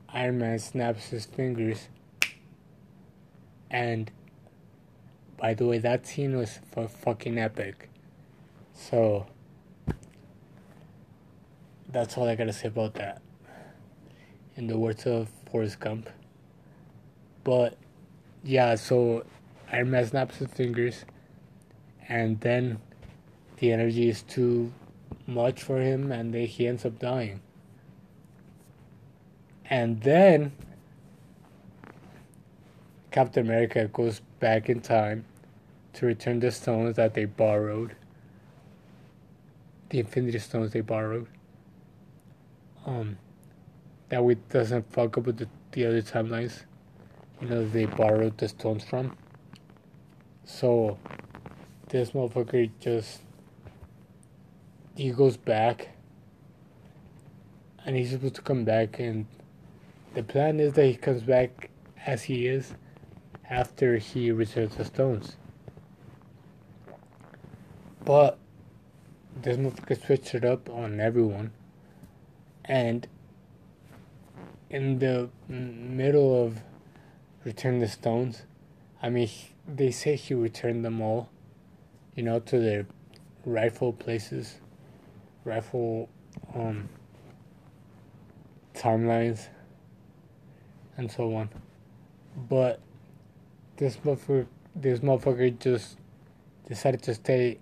Iron 0.09 0.37
Man 0.37 0.59
snaps 0.59 1.11
his 1.11 1.25
fingers 1.25 1.87
and 3.71 4.11
by 5.37 5.53
the 5.53 5.65
way, 5.65 5.77
that 5.77 6.05
scene 6.05 6.35
was 6.35 6.59
f- 6.75 6.91
fucking 6.91 7.39
epic. 7.39 7.89
So, 8.73 9.25
that's 11.87 12.17
all 12.17 12.27
I 12.27 12.35
gotta 12.35 12.51
say 12.51 12.67
about 12.67 12.95
that. 12.95 13.21
In 14.57 14.67
the 14.67 14.77
words 14.77 15.05
of 15.05 15.29
Forrest 15.49 15.79
Gump. 15.79 16.09
But, 17.45 17.77
yeah, 18.43 18.75
so 18.75 19.23
Iron 19.71 19.91
Man 19.91 20.05
snaps 20.05 20.39
his 20.39 20.49
fingers, 20.49 21.05
and 22.09 22.41
then 22.41 22.79
the 23.57 23.71
energy 23.71 24.09
is 24.09 24.23
too 24.23 24.73
much 25.27 25.61
for 25.61 25.79
him, 25.79 26.11
and 26.11 26.33
then 26.33 26.47
he 26.47 26.67
ends 26.67 26.85
up 26.85 26.97
dying. 26.99 27.39
And 29.69 30.01
then 30.01 30.51
Captain 33.11 33.45
America 33.45 33.87
goes 33.93 34.21
back 34.39 34.69
in 34.69 34.81
time 34.81 35.25
to 35.93 36.07
return 36.07 36.39
the 36.39 36.51
stones 36.51 36.95
that 36.95 37.13
they 37.13 37.25
borrowed, 37.25 37.95
the 39.89 39.99
Infinity 39.99 40.39
Stones 40.39 40.71
they 40.71 40.81
borrowed. 40.81 41.27
Um, 42.85 43.17
that 44.09 44.23
way 44.23 44.37
doesn't 44.49 44.91
fuck 44.91 45.17
up 45.17 45.25
with 45.25 45.37
the, 45.37 45.47
the 45.73 45.85
other 45.85 46.01
timelines. 46.01 46.63
You 47.41 47.49
know, 47.49 47.67
they 47.67 47.85
borrowed 47.85 48.37
the 48.37 48.47
stones 48.47 48.83
from. 48.83 49.15
So, 50.45 50.97
this 51.89 52.11
motherfucker 52.11 52.69
just 52.79 53.19
he 54.95 55.11
goes 55.11 55.37
back, 55.37 55.89
and 57.85 57.95
he's 57.95 58.11
supposed 58.11 58.35
to 58.35 58.41
come 58.41 58.65
back, 58.65 58.99
and 58.99 59.25
the 60.13 60.23
plan 60.23 60.59
is 60.59 60.73
that 60.73 60.85
he 60.85 60.95
comes 60.95 61.21
back 61.21 61.69
as 62.05 62.23
he 62.23 62.47
is 62.47 62.73
after 63.49 63.97
he 63.97 64.31
returns 64.31 64.75
the 64.75 64.85
stones. 64.85 65.37
But 68.03 68.37
this 69.41 69.57
motherfucker 69.57 70.05
switched 70.05 70.35
it 70.35 70.43
up 70.43 70.69
on 70.69 70.99
everyone. 70.99 71.51
And 72.65 73.07
in 74.69 74.99
the 74.99 75.29
middle 75.47 76.43
of 76.43 76.61
Return 77.43 77.79
the 77.79 77.87
Stones, 77.87 78.43
I 79.01 79.09
mean, 79.09 79.29
they 79.67 79.91
say 79.91 80.15
he 80.15 80.33
returned 80.33 80.83
them 80.85 81.01
all, 81.01 81.29
you 82.19 82.25
know, 82.25 82.37
to 82.37 82.59
their 82.59 82.85
rightful 83.45 83.93
places, 83.93 84.57
rightful 85.45 86.09
um, 86.53 86.89
timelines, 88.73 89.47
and 90.97 91.09
so 91.09 91.33
on. 91.33 91.49
But 92.49 92.81
this 93.77 93.95
motherfucker, 94.03 94.47
this 94.75 94.99
motherfucker 94.99 95.57
just 95.59 95.95
decided 96.67 97.01
to 97.03 97.15
stay 97.15 97.57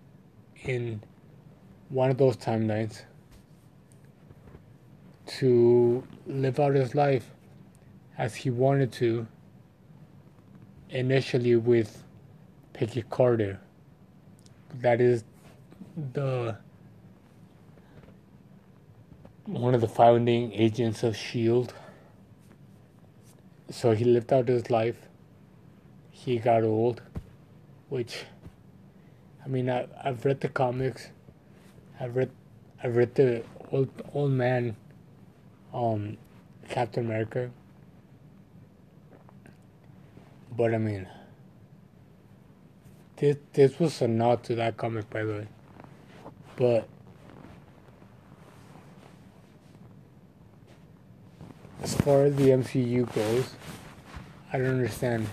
in 0.64 1.04
one 1.90 2.10
of 2.10 2.18
those 2.18 2.36
timelines 2.36 3.04
to 5.38 6.04
live 6.26 6.60
out 6.60 6.74
his 6.74 6.96
life 6.96 7.30
as 8.18 8.34
he 8.34 8.50
wanted 8.50 8.92
to 8.94 9.28
initially 10.90 11.56
with 11.56 12.04
Peggy 12.74 13.04
Carter. 13.08 13.60
That 14.76 15.02
is 15.02 15.24
the 16.14 16.58
one 19.46 19.74
of 19.74 19.82
the 19.82 19.88
founding 19.88 20.52
agents 20.54 21.04
of 21.04 21.16
Shield. 21.16 21.74
So 23.70 23.92
he 23.92 24.06
lived 24.06 24.32
out 24.32 24.48
his 24.48 24.70
life. 24.70 25.08
He 26.12 26.38
got 26.38 26.64
old, 26.64 27.02
which 27.90 28.26
I 29.48 29.50
mean, 29.50 29.70
I, 29.70 29.88
I've 30.04 30.26
read 30.26 30.42
the 30.42 30.50
comics. 30.50 31.08
I've 32.02 32.18
read, 32.18 32.30
I've 32.84 32.98
read 32.98 33.16
the 33.16 33.44
old 33.72 33.90
old 34.14 34.32
man, 34.32 34.76
um, 35.74 36.18
Captain 36.68 37.06
America. 37.06 37.50
But 40.52 40.74
I 40.74 40.80
mean, 40.80 41.08
this 43.18 43.38
this 43.54 43.80
was 43.80 44.02
a 44.02 44.08
nod 44.08 44.44
to 44.44 44.56
that 44.56 44.78
comic, 44.78 45.10
by 45.10 45.24
the 45.24 45.34
way. 45.34 45.48
But 46.56 46.88
as 51.82 51.96
far 51.96 52.26
as 52.26 52.36
the 52.36 52.50
MCU 52.50 53.14
goes, 53.14 53.56
I 54.54 54.58
don't 54.60 54.68
understand 54.68 55.28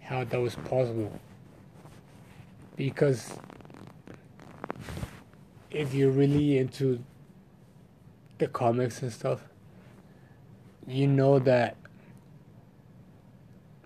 how 0.00 0.24
that 0.24 0.40
was 0.40 0.56
possible 0.56 1.18
because 2.76 3.32
if 5.70 5.94
you're 5.94 6.10
really 6.10 6.58
into 6.58 7.02
the 8.38 8.48
comics 8.48 9.02
and 9.02 9.12
stuff, 9.12 9.40
you 10.86 11.06
know 11.06 11.38
that 11.38 11.76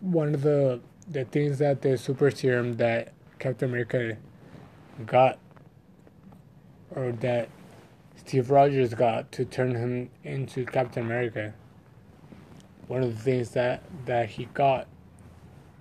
one 0.01 0.35
of 0.35 0.43
the 0.43 0.81
the 1.09 1.25
things 1.25 1.59
that 1.59 1.83
the 1.83 1.97
super 1.97 2.31
serum 2.31 2.75
that 2.75 3.13
Captain 3.39 3.69
America 3.69 4.17
got 5.05 5.39
or 6.95 7.13
that 7.13 7.49
Steve 8.17 8.51
Rogers 8.51 8.95
got 8.95 9.31
to 9.33 9.45
turn 9.45 9.75
him 9.75 10.11
into 10.25 10.65
Captain 10.65 11.05
America. 11.05 11.55
One 12.89 13.03
of 13.03 13.17
the 13.17 13.23
things 13.23 13.51
that 13.51 13.83
that 14.07 14.31
he 14.31 14.47
got, 14.55 14.87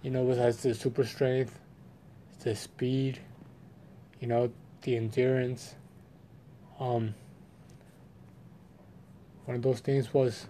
you 0.02 0.12
know, 0.12 0.24
was 0.24 0.38
has 0.38 0.62
the 0.64 0.74
super 0.74 1.04
strength 1.04 1.60
the 2.46 2.56
speed, 2.56 3.20
you 4.20 4.28
know, 4.28 4.52
the 4.84 4.96
endurance. 4.96 5.74
Um, 6.80 7.16
one 9.46 9.58
of 9.58 9.64
those 9.64 9.80
things 9.80 10.14
was 10.14 10.46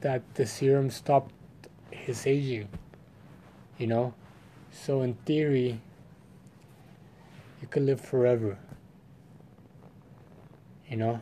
that 0.00 0.22
the 0.34 0.46
serum 0.46 0.88
stopped 0.88 1.34
his 1.90 2.26
aging, 2.26 2.68
you 3.78 3.86
know. 3.86 4.14
So 4.70 5.02
in 5.02 5.14
theory, 5.26 5.80
you 7.60 7.68
could 7.68 7.82
live 7.82 8.00
forever, 8.00 8.58
you 10.88 10.96
know. 10.96 11.20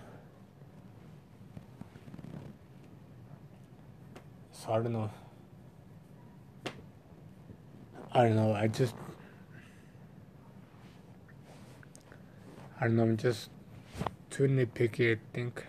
So 4.52 4.72
I 4.72 4.74
don't 4.76 4.92
know. 4.92 5.10
I 8.12 8.24
don't 8.24 8.36
know. 8.36 8.52
I 8.52 8.66
just 8.66 8.94
I 12.80 12.84
don't 12.84 12.96
know, 12.96 13.02
I'm 13.02 13.16
just 13.18 13.50
too 14.30 14.44
nitpicky, 14.44 15.14
I 15.14 15.20
think. 15.34 15.66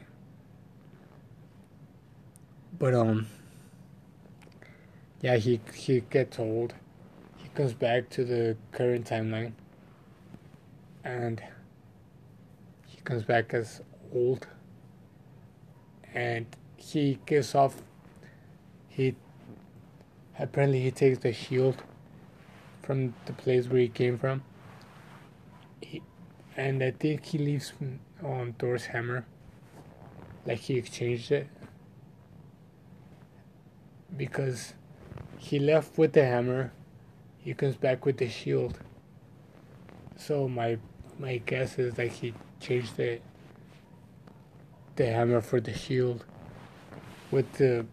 But 2.79 2.93
um, 2.93 3.27
yeah, 5.21 5.37
he 5.37 5.61
he 5.73 6.01
gets 6.01 6.39
old. 6.39 6.73
He 7.37 7.49
comes 7.49 7.73
back 7.73 8.09
to 8.09 8.25
the 8.25 8.57
current 8.71 9.07
timeline, 9.07 9.53
and 11.03 11.41
he 12.87 12.99
comes 13.01 13.23
back 13.23 13.53
as 13.53 13.81
old, 14.13 14.47
and 16.13 16.47
he 16.75 17.19
gives 17.27 17.53
off. 17.53 17.83
He 18.89 19.15
apparently 20.39 20.81
he 20.81 20.91
takes 20.91 21.19
the 21.19 21.31
shield 21.31 21.83
from 22.81 23.13
the 23.27 23.33
place 23.33 23.67
where 23.67 23.81
he 23.81 23.89
came 23.89 24.17
from. 24.17 24.43
He, 25.81 26.01
and 26.57 26.83
I 26.83 26.91
think 26.91 27.25
he 27.25 27.37
leaves 27.37 27.73
on 28.23 28.55
Thor's 28.57 28.87
hammer. 28.87 29.25
Like 30.45 30.57
he 30.59 30.77
exchanged 30.77 31.31
it. 31.31 31.47
Because 34.17 34.73
he 35.41 35.57
left 35.57 35.97
with 35.97 36.13
the 36.13 36.23
hammer, 36.23 36.71
he 37.39 37.55
comes 37.55 37.75
back 37.75 38.05
with 38.05 38.17
the 38.17 38.29
shield. 38.29 38.79
So 40.15 40.47
my 40.47 40.77
my 41.17 41.37
guess 41.37 41.79
is 41.79 41.95
that 41.95 42.09
he 42.09 42.35
changed 42.59 42.95
the 42.95 43.19
the 44.97 45.07
hammer 45.07 45.41
for 45.41 45.59
the 45.59 45.73
shield 45.73 46.25
with 47.31 47.51
the 47.53 47.87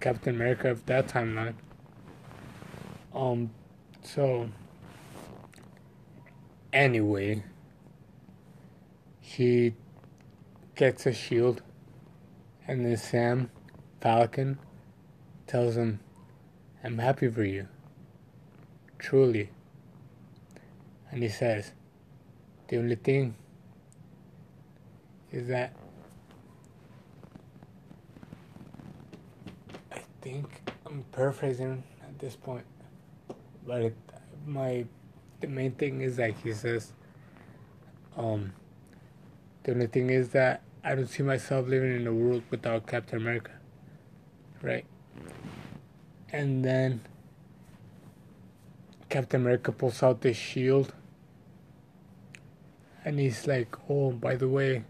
Captain 0.00 0.34
America 0.34 0.72
of 0.72 0.84
that 0.86 1.06
timeline. 1.06 1.54
Um 3.14 3.50
so 4.02 4.50
anyway 6.72 7.44
he 9.20 9.72
gets 10.74 11.06
a 11.06 11.12
shield 11.12 11.62
and 12.66 12.84
then 12.84 12.96
Sam 12.96 13.50
Falcon 14.00 14.58
tells 15.46 15.76
him 15.76 16.00
I'm 16.84 16.98
happy 16.98 17.28
for 17.28 17.44
you. 17.44 17.68
Truly. 18.98 19.50
And 21.10 21.22
he 21.22 21.28
says, 21.28 21.72
the 22.68 22.78
only 22.78 22.96
thing 22.96 23.34
is 25.32 25.48
that 25.48 25.72
I 29.92 30.00
think 30.20 30.70
I'm 30.86 31.04
paraphrasing 31.12 31.82
at 32.02 32.18
this 32.18 32.36
point, 32.36 32.64
but 33.66 33.82
it, 33.82 33.96
my 34.46 34.84
the 35.40 35.46
main 35.46 35.72
thing 35.72 36.00
is 36.00 36.16
that 36.16 36.32
he 36.42 36.52
says, 36.52 36.92
um, 38.16 38.52
the 39.62 39.72
only 39.72 39.86
thing 39.86 40.10
is 40.10 40.30
that 40.30 40.62
I 40.82 40.94
don't 40.94 41.06
see 41.06 41.22
myself 41.22 41.68
living 41.68 41.94
in 41.94 42.06
a 42.06 42.12
world 42.12 42.42
without 42.50 42.86
Captain 42.86 43.18
America, 43.18 43.52
right? 44.62 44.84
And 46.30 46.64
then 46.64 47.00
Captain 49.08 49.40
America 49.40 49.72
pulls 49.72 50.02
out 50.02 50.20
the 50.20 50.34
shield 50.34 50.92
and 53.04 53.18
he's 53.18 53.46
like, 53.46 53.74
Oh, 53.88 54.10
by 54.12 54.36
the 54.36 54.48
way, 54.48 54.84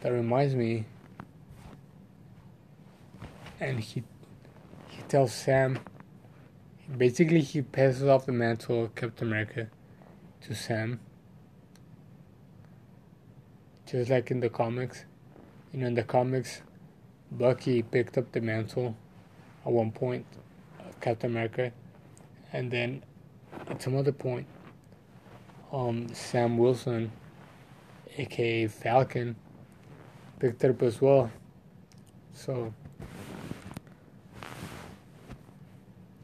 that 0.00 0.12
reminds 0.12 0.54
me. 0.54 0.84
And 3.58 3.80
he 3.80 4.04
he 4.88 5.02
tells 5.02 5.32
Sam 5.32 5.80
basically 6.96 7.40
he 7.40 7.62
passes 7.62 8.04
off 8.04 8.26
the 8.26 8.32
mantle 8.32 8.84
of 8.84 8.94
Captain 8.94 9.26
America 9.26 9.68
to 10.42 10.54
Sam. 10.54 11.00
Just 13.86 14.10
like 14.10 14.30
in 14.30 14.38
the 14.38 14.48
comics. 14.48 15.04
You 15.72 15.80
know 15.80 15.88
in 15.88 15.94
the 15.94 16.04
comics 16.04 16.62
Bucky 17.32 17.82
picked 17.82 18.16
up 18.18 18.30
the 18.32 18.40
mantle 18.40 18.96
at 19.64 19.72
one 19.72 19.90
point 19.92 20.26
Captain 21.00 21.30
America, 21.30 21.72
and 22.52 22.70
then 22.70 23.02
at 23.68 23.82
some 23.82 23.96
other 23.96 24.12
point, 24.12 24.46
um, 25.72 26.08
Sam 26.12 26.58
Wilson, 26.58 27.12
aka 28.16 28.66
Falcon, 28.66 29.36
picked 30.38 30.64
up 30.64 30.82
as 30.82 31.00
well. 31.00 31.30
So, 32.32 32.72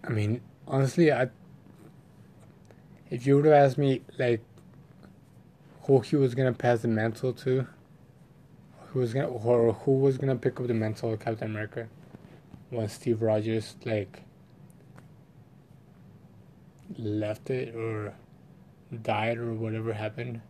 I 0.04 0.10
mean, 0.10 0.40
honestly, 0.66 1.12
I 1.12 1.28
if 3.10 3.26
you 3.26 3.36
would 3.36 3.44
have 3.44 3.54
asked 3.54 3.78
me 3.78 4.02
like 4.18 4.42
who 5.82 6.00
he 6.00 6.16
was 6.16 6.34
gonna 6.34 6.52
pass 6.52 6.80
the 6.82 6.88
mantle 6.88 7.32
to, 7.32 7.66
who 8.88 8.98
was 8.98 9.14
gonna 9.14 9.28
or 9.28 9.72
who 9.72 9.92
was 9.92 10.18
gonna 10.18 10.36
pick 10.36 10.58
up 10.60 10.66
the 10.66 10.74
mantle 10.74 11.12
of 11.12 11.20
Captain 11.20 11.48
America, 11.48 11.88
when 12.70 12.88
Steve 12.88 13.22
Rogers 13.22 13.76
like 13.84 14.22
left 16.96 17.50
it 17.50 17.74
or 17.74 18.14
died 19.02 19.38
or 19.38 19.52
whatever 19.54 19.92
happened, 19.92 20.40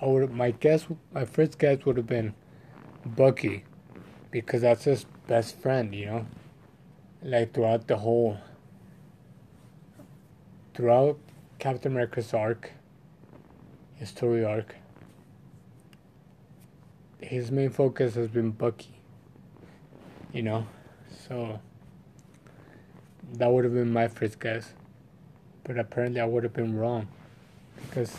I 0.00 0.06
would 0.06 0.30
my 0.30 0.52
guess 0.52 0.86
my 1.12 1.24
first 1.24 1.58
guess 1.58 1.84
would 1.84 1.96
have 1.96 2.06
been 2.06 2.34
Bucky 3.04 3.64
because 4.30 4.62
that's 4.62 4.84
his 4.84 5.06
best 5.26 5.58
friend, 5.58 5.94
you 5.94 6.06
know. 6.06 6.26
Like 7.22 7.52
throughout 7.52 7.88
the 7.88 7.96
whole 7.96 8.38
throughout 10.74 11.18
Captain 11.58 11.90
America's 11.90 12.32
arc, 12.32 12.72
his 13.96 14.10
story 14.10 14.44
arc, 14.44 14.76
his 17.20 17.50
main 17.50 17.70
focus 17.70 18.14
has 18.14 18.28
been 18.28 18.52
Bucky. 18.52 18.94
You 20.32 20.42
know? 20.42 20.66
So 21.26 21.60
that 23.34 23.50
would 23.50 23.64
have 23.64 23.74
been 23.74 23.92
my 23.92 24.08
first 24.08 24.40
guess. 24.40 24.72
But 25.64 25.78
apparently 25.78 26.20
I 26.20 26.24
would 26.24 26.44
have 26.44 26.54
been 26.54 26.76
wrong. 26.76 27.08
Because 27.76 28.16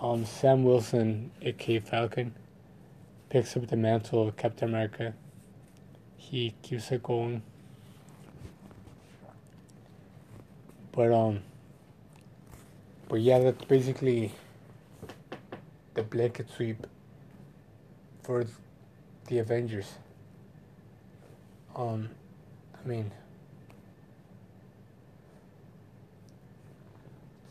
um, 0.00 0.24
Sam 0.24 0.64
Wilson, 0.64 1.30
aka 1.40 1.78
Falcon, 1.78 2.34
picks 3.30 3.56
up 3.56 3.66
the 3.68 3.76
mantle 3.76 4.28
of 4.28 4.36
Captain 4.36 4.68
America. 4.68 5.14
He 6.16 6.54
keeps 6.62 6.90
it 6.92 7.02
going. 7.02 7.42
But 10.92 11.10
um 11.10 11.40
but 13.08 13.20
yeah 13.20 13.38
that's 13.38 13.64
basically 13.64 14.32
the 15.94 16.02
blanket 16.02 16.48
sweep 16.54 16.86
for 18.22 18.44
the 19.28 19.38
Avengers. 19.38 19.92
Um 21.74 22.10
I 22.84 22.86
mean 22.86 23.10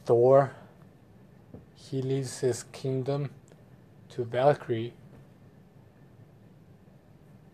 Thor, 0.05 0.51
he 1.75 2.01
leaves 2.01 2.39
his 2.39 2.63
kingdom 2.71 3.29
to 4.09 4.23
Valkyrie 4.23 4.93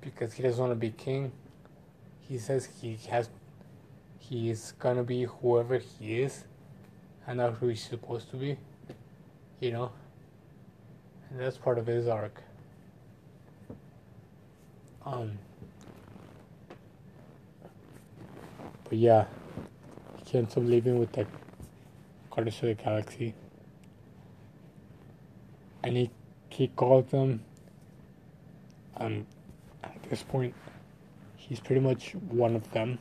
because 0.02 0.34
he 0.34 0.44
doesn't 0.44 0.60
want 0.60 0.72
to 0.72 0.76
be 0.76 0.92
king. 0.92 1.32
He 2.28 2.38
says 2.38 2.70
he 2.82 2.98
has, 3.10 3.30
he's 4.20 4.74
gonna 4.80 5.04
be 5.04 5.24
whoever 5.24 5.78
he 5.78 6.22
is, 6.22 6.46
and 7.26 7.38
not 7.38 7.56
who 7.56 7.68
he's 7.70 7.84
supposed 7.84 8.30
to 8.32 8.38
be, 8.38 8.58
you 9.60 9.72
know. 9.72 9.92
And 11.30 11.40
that's 11.40 11.58
part 11.58 11.78
of 11.78 11.88
his 11.88 12.08
arc. 12.08 12.42
Um. 15.06 15.38
But 18.86 18.98
yeah, 18.98 19.26
he 20.18 20.32
can't 20.32 20.50
stop 20.50 20.64
living 20.64 21.00
with 21.00 21.12
that 21.14 21.28
Guardians 22.38 22.62
of 22.62 22.68
the 22.68 22.76
Galaxy. 22.76 23.34
And 25.84 25.98
he, 25.98 26.12
he 26.50 26.68
called 26.68 27.10
them, 27.10 27.44
um, 28.98 29.26
at 29.84 30.04
this 30.04 30.22
point, 30.22 30.54
he's 31.36 31.60
pretty 31.60 31.82
much 31.82 32.14
one 32.14 32.56
of 32.56 32.70
them. 32.74 33.00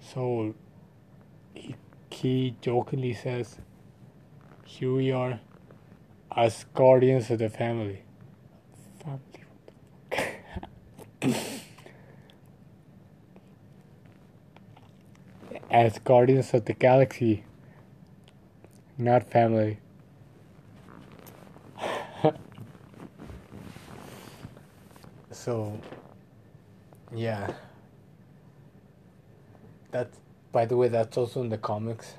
So 0.00 0.54
he, 1.54 1.74
he 2.10 2.56
jokingly 2.60 3.14
says, 3.14 3.56
Here 4.66 4.92
we 4.92 5.12
are, 5.12 5.40
as 6.36 6.66
guardians 6.74 7.30
of 7.30 7.38
the 7.38 7.48
family. 7.48 8.02
Family. 9.02 9.22
as 15.70 15.98
guardians 16.00 16.52
of 16.52 16.66
the 16.66 16.74
galaxy 16.74 17.44
not 19.00 19.30
family. 19.30 19.78
so, 25.30 25.80
yeah. 27.14 27.52
That's, 29.90 30.18
by 30.52 30.66
the 30.66 30.76
way, 30.76 30.88
that's 30.88 31.16
also 31.16 31.40
in 31.40 31.48
the 31.48 31.58
comics. 31.58 32.14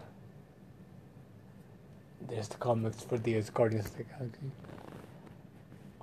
there's 2.32 2.48
the 2.48 2.58
comics 2.58 3.04
for 3.04 3.18
the 3.18 3.42
Guardians 3.54 3.88
of 3.88 3.98
the 3.98 4.04
Galaxy. 4.04 4.52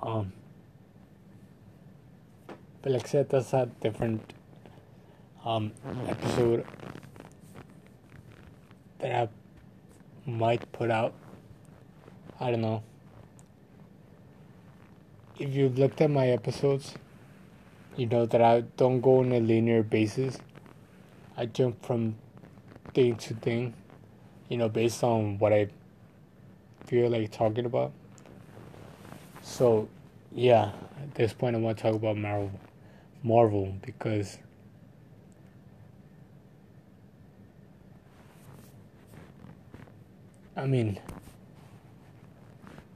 Um, 0.01 0.31
but 2.81 2.91
like 2.91 3.05
I 3.05 3.07
said, 3.07 3.29
that's 3.29 3.51
a 3.53 3.69
different 3.81 4.33
um, 5.43 5.71
episode 6.07 6.65
that 8.99 9.11
I 9.11 9.29
might 10.29 10.71
put 10.71 10.91
out. 10.91 11.13
I 12.39 12.51
don't 12.51 12.61
know. 12.61 12.83
If 15.37 15.53
you've 15.53 15.77
looked 15.77 16.01
at 16.01 16.09
my 16.09 16.27
episodes, 16.27 16.93
you 17.95 18.05
know 18.05 18.25
that 18.25 18.41
I 18.41 18.61
don't 18.77 19.01
go 19.01 19.19
on 19.19 19.31
a 19.31 19.39
linear 19.39 19.83
basis. 19.83 20.37
I 21.35 21.45
jump 21.45 21.85
from 21.85 22.15
thing 22.93 23.15
to 23.15 23.33
thing, 23.33 23.73
you 24.49 24.57
know, 24.57 24.69
based 24.69 25.03
on 25.03 25.37
what 25.39 25.53
I 25.53 25.69
feel 26.85 27.09
like 27.09 27.31
talking 27.31 27.65
about. 27.65 27.91
So, 29.41 29.87
yeah, 30.31 30.71
at 31.01 31.15
this 31.15 31.33
point, 31.33 31.55
I 31.55 31.59
want 31.59 31.77
to 31.77 31.83
talk 31.83 31.95
about 31.95 32.17
Marvel, 32.17 32.51
Marvel 33.23 33.75
because 33.81 34.37
I 40.59 40.65
mean, 40.65 40.99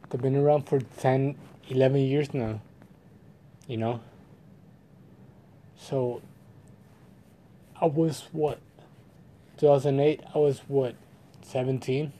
they've 0.09 0.21
been 0.21 0.35
around 0.35 0.63
for 0.63 0.81
10, 0.81 1.37
11 1.69 2.01
years 2.01 2.33
now, 2.33 2.59
you 3.67 3.77
know? 3.77 4.01
So, 5.77 6.21
I 7.79 7.85
was 7.85 8.27
what? 8.33 8.59
2008, 9.57 10.19
I 10.35 10.37
was 10.37 10.59
what? 10.67 10.95
17? 11.43 12.11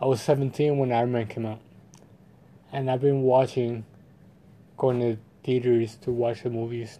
I 0.00 0.06
was 0.06 0.22
17 0.22 0.78
when 0.78 0.90
Iron 0.90 1.12
Man 1.12 1.26
came 1.26 1.44
out. 1.44 1.60
And 2.72 2.90
I've 2.90 3.02
been 3.02 3.22
watching, 3.22 3.84
going 4.78 5.00
to 5.00 5.18
theaters 5.44 5.96
to 5.96 6.10
watch 6.10 6.44
the 6.44 6.50
movies 6.50 6.98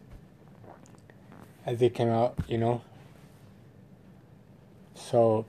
as 1.64 1.78
they 1.78 1.88
came 1.88 2.10
out, 2.10 2.38
you 2.48 2.58
know? 2.58 2.82
So, 4.94 5.46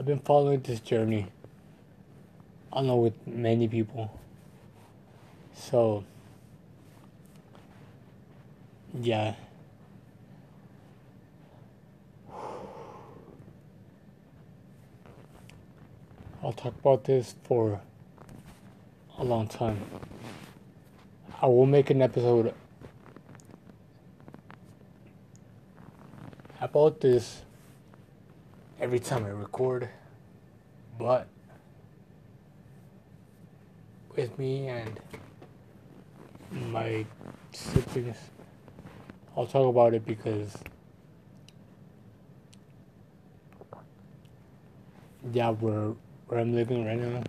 I've 0.00 0.06
been 0.06 0.20
following 0.20 0.60
this 0.62 0.80
journey 0.80 1.26
along 2.72 3.02
with 3.02 3.26
many 3.26 3.68
people. 3.68 4.10
So, 5.52 6.04
yeah. 8.98 9.34
I'll 16.42 16.54
talk 16.54 16.74
about 16.78 17.04
this 17.04 17.34
for 17.44 17.82
a 19.18 19.22
long 19.22 19.48
time. 19.48 19.82
I 21.42 21.46
will 21.46 21.66
make 21.66 21.90
an 21.90 22.00
episode 22.00 22.54
about 26.58 27.02
this 27.02 27.42
every 28.80 28.98
time 28.98 29.24
I 29.26 29.28
record, 29.28 29.88
but 30.98 31.28
with 34.16 34.38
me 34.38 34.68
and 34.68 34.98
my 36.50 37.04
siblings, 37.52 38.16
I'll 39.36 39.46
talk 39.46 39.68
about 39.68 39.92
it 39.92 40.06
because 40.06 40.56
yeah, 45.32 45.50
where 45.50 45.92
where 46.26 46.40
I'm 46.40 46.54
living 46.54 46.86
right 46.86 46.98
now, 46.98 47.22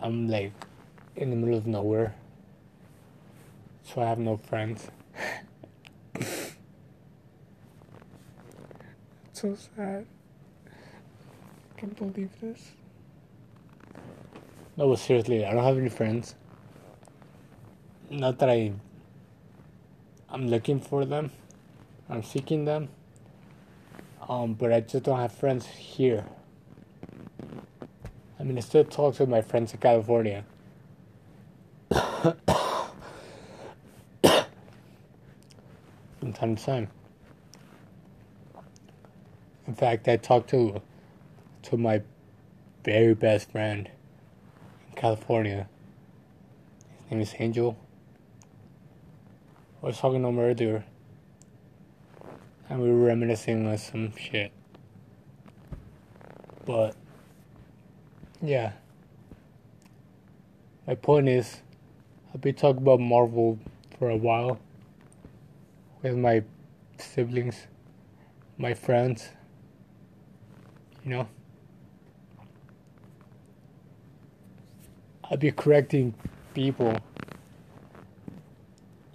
I'm 0.00 0.28
like 0.28 0.52
in 1.16 1.28
the 1.28 1.36
middle 1.36 1.58
of 1.58 1.66
nowhere, 1.66 2.14
so 3.84 4.00
I 4.00 4.06
have 4.06 4.18
no 4.18 4.38
friends. 4.38 4.88
so 9.32 9.54
sad 9.76 10.06
can't 11.78 11.96
believe 11.96 12.30
this. 12.40 12.72
No, 14.76 14.88
but 14.88 14.98
seriously, 14.98 15.46
I 15.46 15.52
don't 15.52 15.62
have 15.62 15.78
any 15.78 15.88
friends. 15.88 16.34
Not 18.10 18.38
that 18.40 18.50
I. 18.50 18.72
I'm 20.28 20.48
looking 20.48 20.80
for 20.80 21.04
them. 21.04 21.30
I'm 22.08 22.22
seeking 22.22 22.64
them. 22.64 22.88
Um, 24.28 24.54
but 24.54 24.72
I 24.72 24.80
just 24.80 25.04
don't 25.04 25.18
have 25.18 25.32
friends 25.32 25.66
here. 25.66 26.24
I 28.40 28.42
mean, 28.42 28.58
I 28.58 28.60
still 28.60 28.84
talk 28.84 29.14
to 29.16 29.26
my 29.26 29.40
friends 29.40 29.72
in 29.72 29.80
California. 29.80 30.44
From 31.90 32.34
time 36.34 36.56
to 36.56 36.64
time. 36.64 36.88
In 39.66 39.74
fact, 39.74 40.08
I 40.08 40.16
talk 40.16 40.46
to 40.48 40.80
to 41.62 41.76
my 41.76 42.02
very 42.84 43.14
best 43.14 43.50
friend 43.50 43.90
in 44.88 44.96
California. 44.96 45.68
His 47.02 47.10
name 47.10 47.20
is 47.20 47.34
Angel. 47.38 47.78
I 49.82 49.86
was 49.86 49.98
talking 49.98 50.22
to 50.22 50.28
him 50.28 50.38
earlier, 50.38 50.84
and 52.68 52.80
we 52.80 52.90
were 52.90 53.06
reminiscing 53.06 53.66
on 53.66 53.78
some 53.78 54.14
shit. 54.16 54.52
But, 56.64 56.96
yeah. 58.42 58.72
My 60.86 60.94
point 60.94 61.28
is, 61.28 61.62
I've 62.34 62.40
been 62.40 62.54
talking 62.54 62.82
about 62.82 63.00
Marvel 63.00 63.58
for 63.98 64.10
a 64.10 64.16
while 64.16 64.58
with 66.02 66.16
my 66.16 66.42
siblings, 66.98 67.66
my 68.56 68.74
friends, 68.74 69.30
you 71.04 71.10
know. 71.10 71.28
I'll 75.30 75.36
be 75.36 75.50
correcting 75.50 76.14
people, 76.54 76.96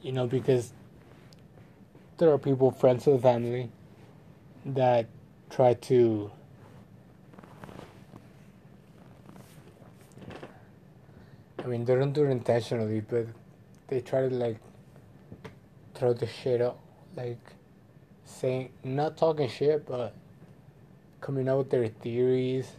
you 0.02 0.12
know, 0.12 0.28
because 0.28 0.74
there 2.18 2.32
are 2.32 2.38
people, 2.38 2.72
friends 2.72 3.08
of 3.08 3.14
the 3.14 3.20
family, 3.20 3.70
that 4.66 5.08
try 5.50 5.74
to 5.74 6.32
I 11.64 11.68
mean, 11.68 11.86
they 11.86 11.96
don't 11.96 12.12
do 12.12 12.26
it 12.26 12.30
intentionally, 12.30 13.00
but 13.00 13.28
they 13.88 14.02
try 14.02 14.28
to 14.28 14.36
like 14.36 14.58
throw 15.96 16.14
the 16.14 16.28
shit 16.28 16.62
out, 16.62 16.78
like 17.16 17.40
saying, 18.26 18.70
not 18.84 19.16
talking 19.16 19.48
shit, 19.48 19.86
but 19.86 20.14
coming 21.22 21.48
out 21.48 21.60
with 21.60 21.70
their 21.70 21.88
theories 21.88 22.70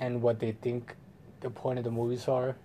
and 0.00 0.20
what 0.20 0.40
they 0.40 0.50
think 0.50 0.96
the 1.42 1.50
point 1.50 1.78
of 1.78 1.84
the 1.84 1.90
movies 1.90 2.28
are, 2.28 2.56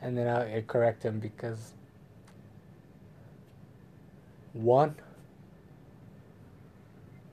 and 0.00 0.16
then 0.16 0.26
I, 0.26 0.62
correct 0.62 1.02
them 1.02 1.20
because 1.20 1.74
one, 4.52 4.96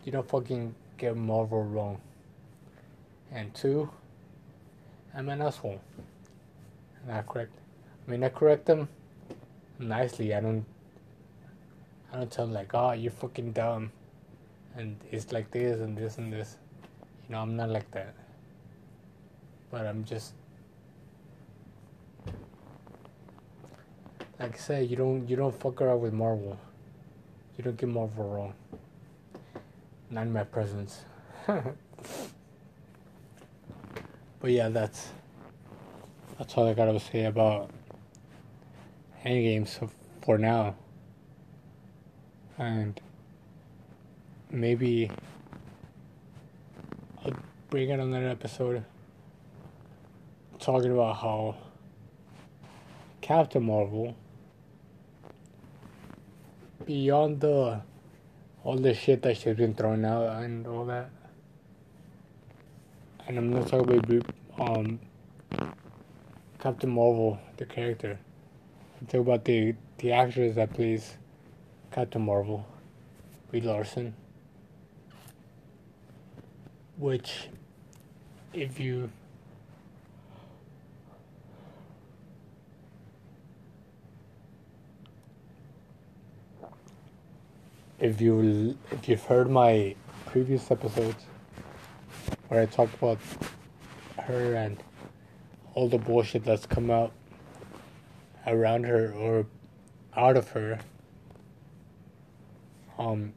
you 0.03 0.11
don't 0.11 0.27
fucking 0.27 0.75
get 0.97 1.15
Marvel 1.15 1.63
wrong, 1.63 1.99
and 3.31 3.53
two, 3.53 3.89
I'm 5.15 5.29
an 5.29 5.41
asshole. 5.41 5.81
And 7.03 7.11
I 7.11 7.21
correct. 7.21 7.51
I 8.07 8.11
mean, 8.11 8.23
I 8.23 8.29
correct 8.29 8.65
them 8.65 8.87
nicely. 9.79 10.33
I 10.33 10.41
don't. 10.41 10.65
I 12.13 12.17
don't 12.17 12.31
tell 12.31 12.45
them 12.45 12.53
like, 12.53 12.73
"Oh, 12.73 12.91
you're 12.91 13.11
fucking 13.11 13.53
dumb," 13.53 13.91
and 14.75 14.97
it's 15.11 15.31
like 15.31 15.49
this 15.51 15.79
and 15.79 15.97
this 15.97 16.17
and 16.17 16.31
this. 16.31 16.57
You 17.27 17.35
know, 17.35 17.41
I'm 17.41 17.55
not 17.55 17.69
like 17.69 17.89
that. 17.91 18.13
But 19.71 19.87
I'm 19.87 20.03
just 20.03 20.33
like 24.41 24.55
I 24.55 24.57
said, 24.57 24.89
you 24.89 24.95
don't 24.95 25.29
you 25.29 25.35
don't 25.35 25.53
fuck 25.53 25.81
around 25.81 26.01
with 26.01 26.13
Marvel. 26.13 26.57
You 27.57 27.63
don't 27.63 27.77
get 27.77 27.89
Marvel 27.89 28.27
wrong. 28.27 28.53
Not 30.09 30.23
in 30.23 30.33
my 30.33 30.43
presence. 30.43 31.05
but 31.45 31.75
yeah, 34.45 34.69
that's 34.69 35.09
that's 36.39 36.55
all 36.55 36.67
I 36.67 36.73
gotta 36.73 36.99
say 36.99 37.25
about 37.25 37.69
Endgame 39.23 39.67
so 39.67 39.91
for 40.23 40.39
now. 40.39 40.75
And 42.57 42.99
maybe 44.49 45.11
I'll 47.23 47.33
bring 47.69 47.89
it 47.89 47.93
out 47.93 47.99
another 47.99 48.29
episode 48.29 48.83
talking 50.59 50.91
about 50.91 51.17
how 51.17 51.57
Captain 53.21 53.63
Marvel 53.63 54.15
beyond 56.86 57.41
the 57.41 57.82
all 58.63 58.77
the 58.77 58.93
shit 58.93 59.21
that 59.23 59.38
she's 59.38 59.55
been 59.55 59.73
throwing 59.73 60.05
out 60.05 60.43
and 60.43 60.67
all 60.67 60.86
that. 60.86 61.09
and 63.27 63.38
I'm 63.38 63.53
not 63.53 63.67
talking 63.67 63.97
about 63.97 64.25
um 64.59 64.99
Captain 66.59 66.89
Marvel, 66.89 67.39
the 67.57 67.65
character. 67.65 68.19
I'm 68.99 69.07
talking 69.07 69.21
about 69.21 69.45
the 69.45 69.75
the 69.99 70.11
actress 70.11 70.55
that 70.55 70.73
plays 70.73 71.17
Captain 71.91 72.21
Marvel, 72.21 72.65
Brie 73.49 73.61
Larson. 73.61 74.15
Which, 76.97 77.47
if 78.53 78.79
you 78.79 79.09
if 88.01 88.19
you 88.19 88.75
if 88.89 89.07
you've 89.07 89.23
heard 89.25 89.47
my 89.49 89.95
previous 90.25 90.71
episodes 90.71 91.23
where 92.47 92.61
I 92.61 92.65
talked 92.65 92.95
about 92.95 93.19
her 94.23 94.55
and 94.55 94.83
all 95.75 95.87
the 95.87 95.99
bullshit 95.99 96.43
that's 96.43 96.65
come 96.65 96.89
out 96.89 97.11
around 98.47 98.85
her 98.85 99.13
or 99.13 99.45
out 100.17 100.35
of 100.35 100.49
her 100.49 100.79
um 102.97 103.33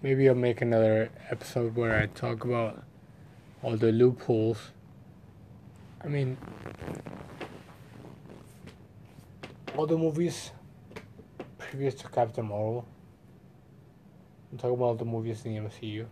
maybe 0.00 0.28
I'll 0.28 0.36
make 0.36 0.60
another 0.60 1.10
episode 1.30 1.74
where 1.74 2.00
I 2.00 2.06
talk 2.06 2.44
about 2.44 2.84
all 3.62 3.76
the 3.76 3.90
loopholes. 3.90 4.70
I 6.02 6.06
mean 6.06 6.38
all 9.76 9.86
the 9.86 9.98
movies 9.98 10.52
previous 11.70 11.94
to 11.94 12.08
Captain 12.08 12.44
Marvel. 12.44 12.84
I'm 14.50 14.58
talking 14.58 14.74
about 14.74 14.98
the 14.98 15.04
movies 15.04 15.44
in 15.44 15.54
the 15.54 15.70
MCU. 15.70 16.04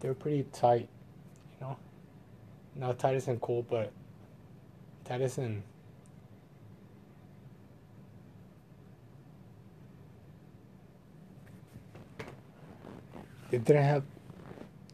They're 0.00 0.14
pretty 0.14 0.44
tight, 0.44 0.88
you 1.52 1.66
know. 1.66 1.76
Not 2.74 2.98
tight 2.98 3.28
in 3.28 3.38
cool, 3.38 3.66
but 3.68 3.92
tight 5.04 5.20
in 5.20 5.62
they 13.50 13.58
didn't 13.58 13.82
have 13.82 14.04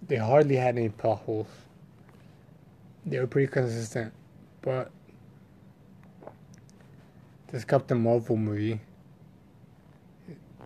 they 0.09 0.17
hardly 0.17 0.57
had 0.57 0.77
any 0.77 0.89
plot 0.89 1.19
holes. 1.19 1.47
They 3.07 3.21
were 3.21 3.29
pretty 3.29 3.53
consistent. 3.53 4.13
But 4.61 4.91
this 7.53 7.65
Captain 7.65 8.01
Marvel 8.01 8.37
movie 8.37 8.81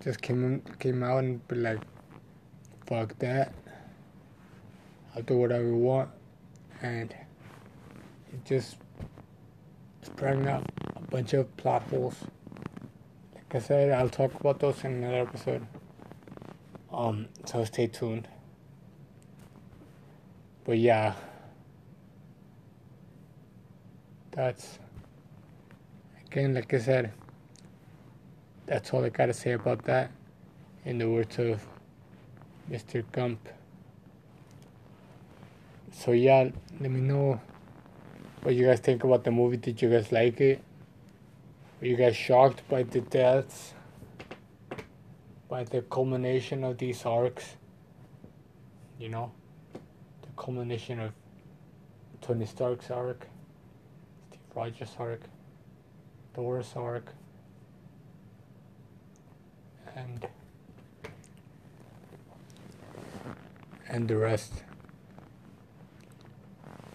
just 0.03 0.23
came 0.23 0.63
came 0.79 1.03
out 1.03 1.19
and 1.19 1.47
be 1.49 1.57
like, 1.57 1.81
fuck 2.87 3.19
that. 3.19 3.53
I'll 5.15 5.23
do 5.23 5.37
whatever 5.37 5.69
I 5.69 5.73
want, 5.73 6.11
and 6.83 7.13
it 8.33 8.45
just 8.45 8.77
sprang 10.03 10.47
up 10.47 10.71
a 10.97 11.01
bunch 11.01 11.33
of 11.33 11.55
plot 11.57 11.83
holes. 11.91 12.15
Like 13.35 13.55
I 13.55 13.59
said, 13.59 13.91
I'll 13.91 14.09
talk 14.09 14.35
about 14.35 14.61
those 14.61 14.85
in 14.85 15.03
another 15.03 15.23
episode. 15.23 15.67
Um, 16.93 17.29
so 17.45 17.65
stay 17.65 17.87
tuned. 17.89 18.29
But 20.65 20.79
yeah, 20.79 21.15
that's 24.31 24.79
again, 26.27 26.55
like 26.55 26.73
I 26.73 26.79
said 26.79 27.13
that's 28.69 28.93
all 28.93 29.03
I 29.03 29.09
gotta 29.09 29.33
say 29.33 29.53
about 29.53 29.85
that. 29.85 30.11
In 30.85 30.99
the 30.99 31.09
words 31.09 31.39
of 31.39 31.67
Mr. 32.71 33.03
Gump. 33.13 33.49
So 35.91 36.13
yeah, 36.13 36.51
let 36.79 36.91
me 36.91 37.01
know 37.01 37.41
what 38.43 38.55
you 38.55 38.67
guys 38.67 38.81
think 38.81 39.05
about 39.05 39.25
the 39.25 39.31
movie. 39.31 39.57
Did 39.57 39.81
you 39.81 39.91
guys 39.91 40.13
like 40.13 40.41
it? 40.41 40.63
Were 41.81 41.87
you 41.87 41.97
guys 41.97 42.15
shocked 42.15 42.63
by 42.69 42.83
the 42.83 43.01
deaths? 43.01 43.73
By 45.49 45.65
the 45.65 45.83
culmination 45.83 46.63
of 46.63 46.77
these 46.77 47.07
arcs? 47.07 47.57
You 48.99 49.09
know? 49.09 49.33
The 49.73 50.29
culmination 50.37 51.01
of 51.01 51.13
Tony 52.21 52.45
Stark's 52.45 52.91
arc, 52.91 53.27
Steve 54.29 54.41
Rogers' 54.55 54.95
arc, 54.99 55.23
Thor's 56.35 56.73
arc 56.77 57.15
and 59.99 60.27
and 63.89 64.09
the 64.09 64.17
rest. 64.17 64.53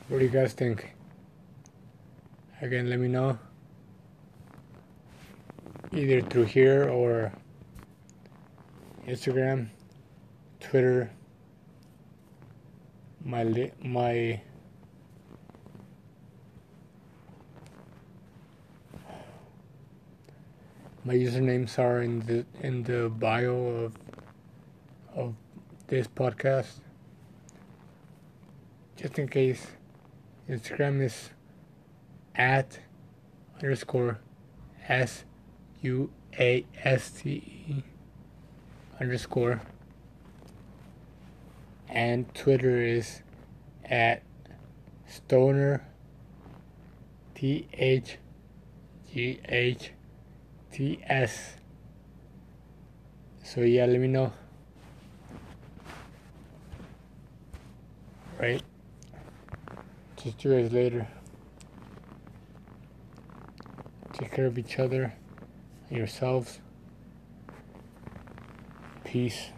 What 0.07 0.19
do 0.19 0.25
you 0.25 0.31
guys 0.31 0.53
think? 0.53 0.93
Again, 2.61 2.89
let 2.89 2.99
me 2.99 3.07
know. 3.07 3.37
Either 5.91 6.21
through 6.21 6.45
here 6.45 6.89
or 6.89 7.31
Instagram, 9.07 9.67
Twitter, 10.59 11.11
my 13.23 13.71
my 13.81 14.41
my 21.05 21.13
usernames 21.13 21.77
are 21.77 22.01
in 22.01 22.21
the 22.21 22.45
in 22.61 22.83
the 22.83 23.09
bio 23.09 23.55
of 23.55 23.97
of 25.15 25.35
this 25.87 26.07
podcast. 26.07 26.79
Just 28.95 29.19
in 29.19 29.27
case, 29.27 29.67
Instagram 30.49 31.01
is 31.01 31.31
at 32.35 32.79
underscore 33.61 34.19
s 34.87 35.25
u 35.81 36.09
a 36.39 36.65
s 36.83 37.11
t 37.11 37.29
e 37.67 37.83
underscore 38.99 39.61
and 41.89 42.33
Twitter 42.33 42.81
is 42.81 43.21
at 43.85 44.23
stoner 45.05 45.85
t 47.35 47.67
h 47.73 48.17
g 49.11 49.39
h 49.47 49.91
TS. 50.73 51.53
So 53.43 53.61
yeah, 53.61 53.85
let 53.85 53.99
me 53.99 54.07
know. 54.07 54.33
Right? 58.39 58.63
Just 60.17 60.39
two 60.39 60.49
days 60.49 60.71
later. 60.71 61.07
Take 64.13 64.31
care 64.31 64.47
of 64.47 64.57
each 64.57 64.79
other 64.79 65.13
yourselves. 65.91 66.59
Peace. 69.03 69.49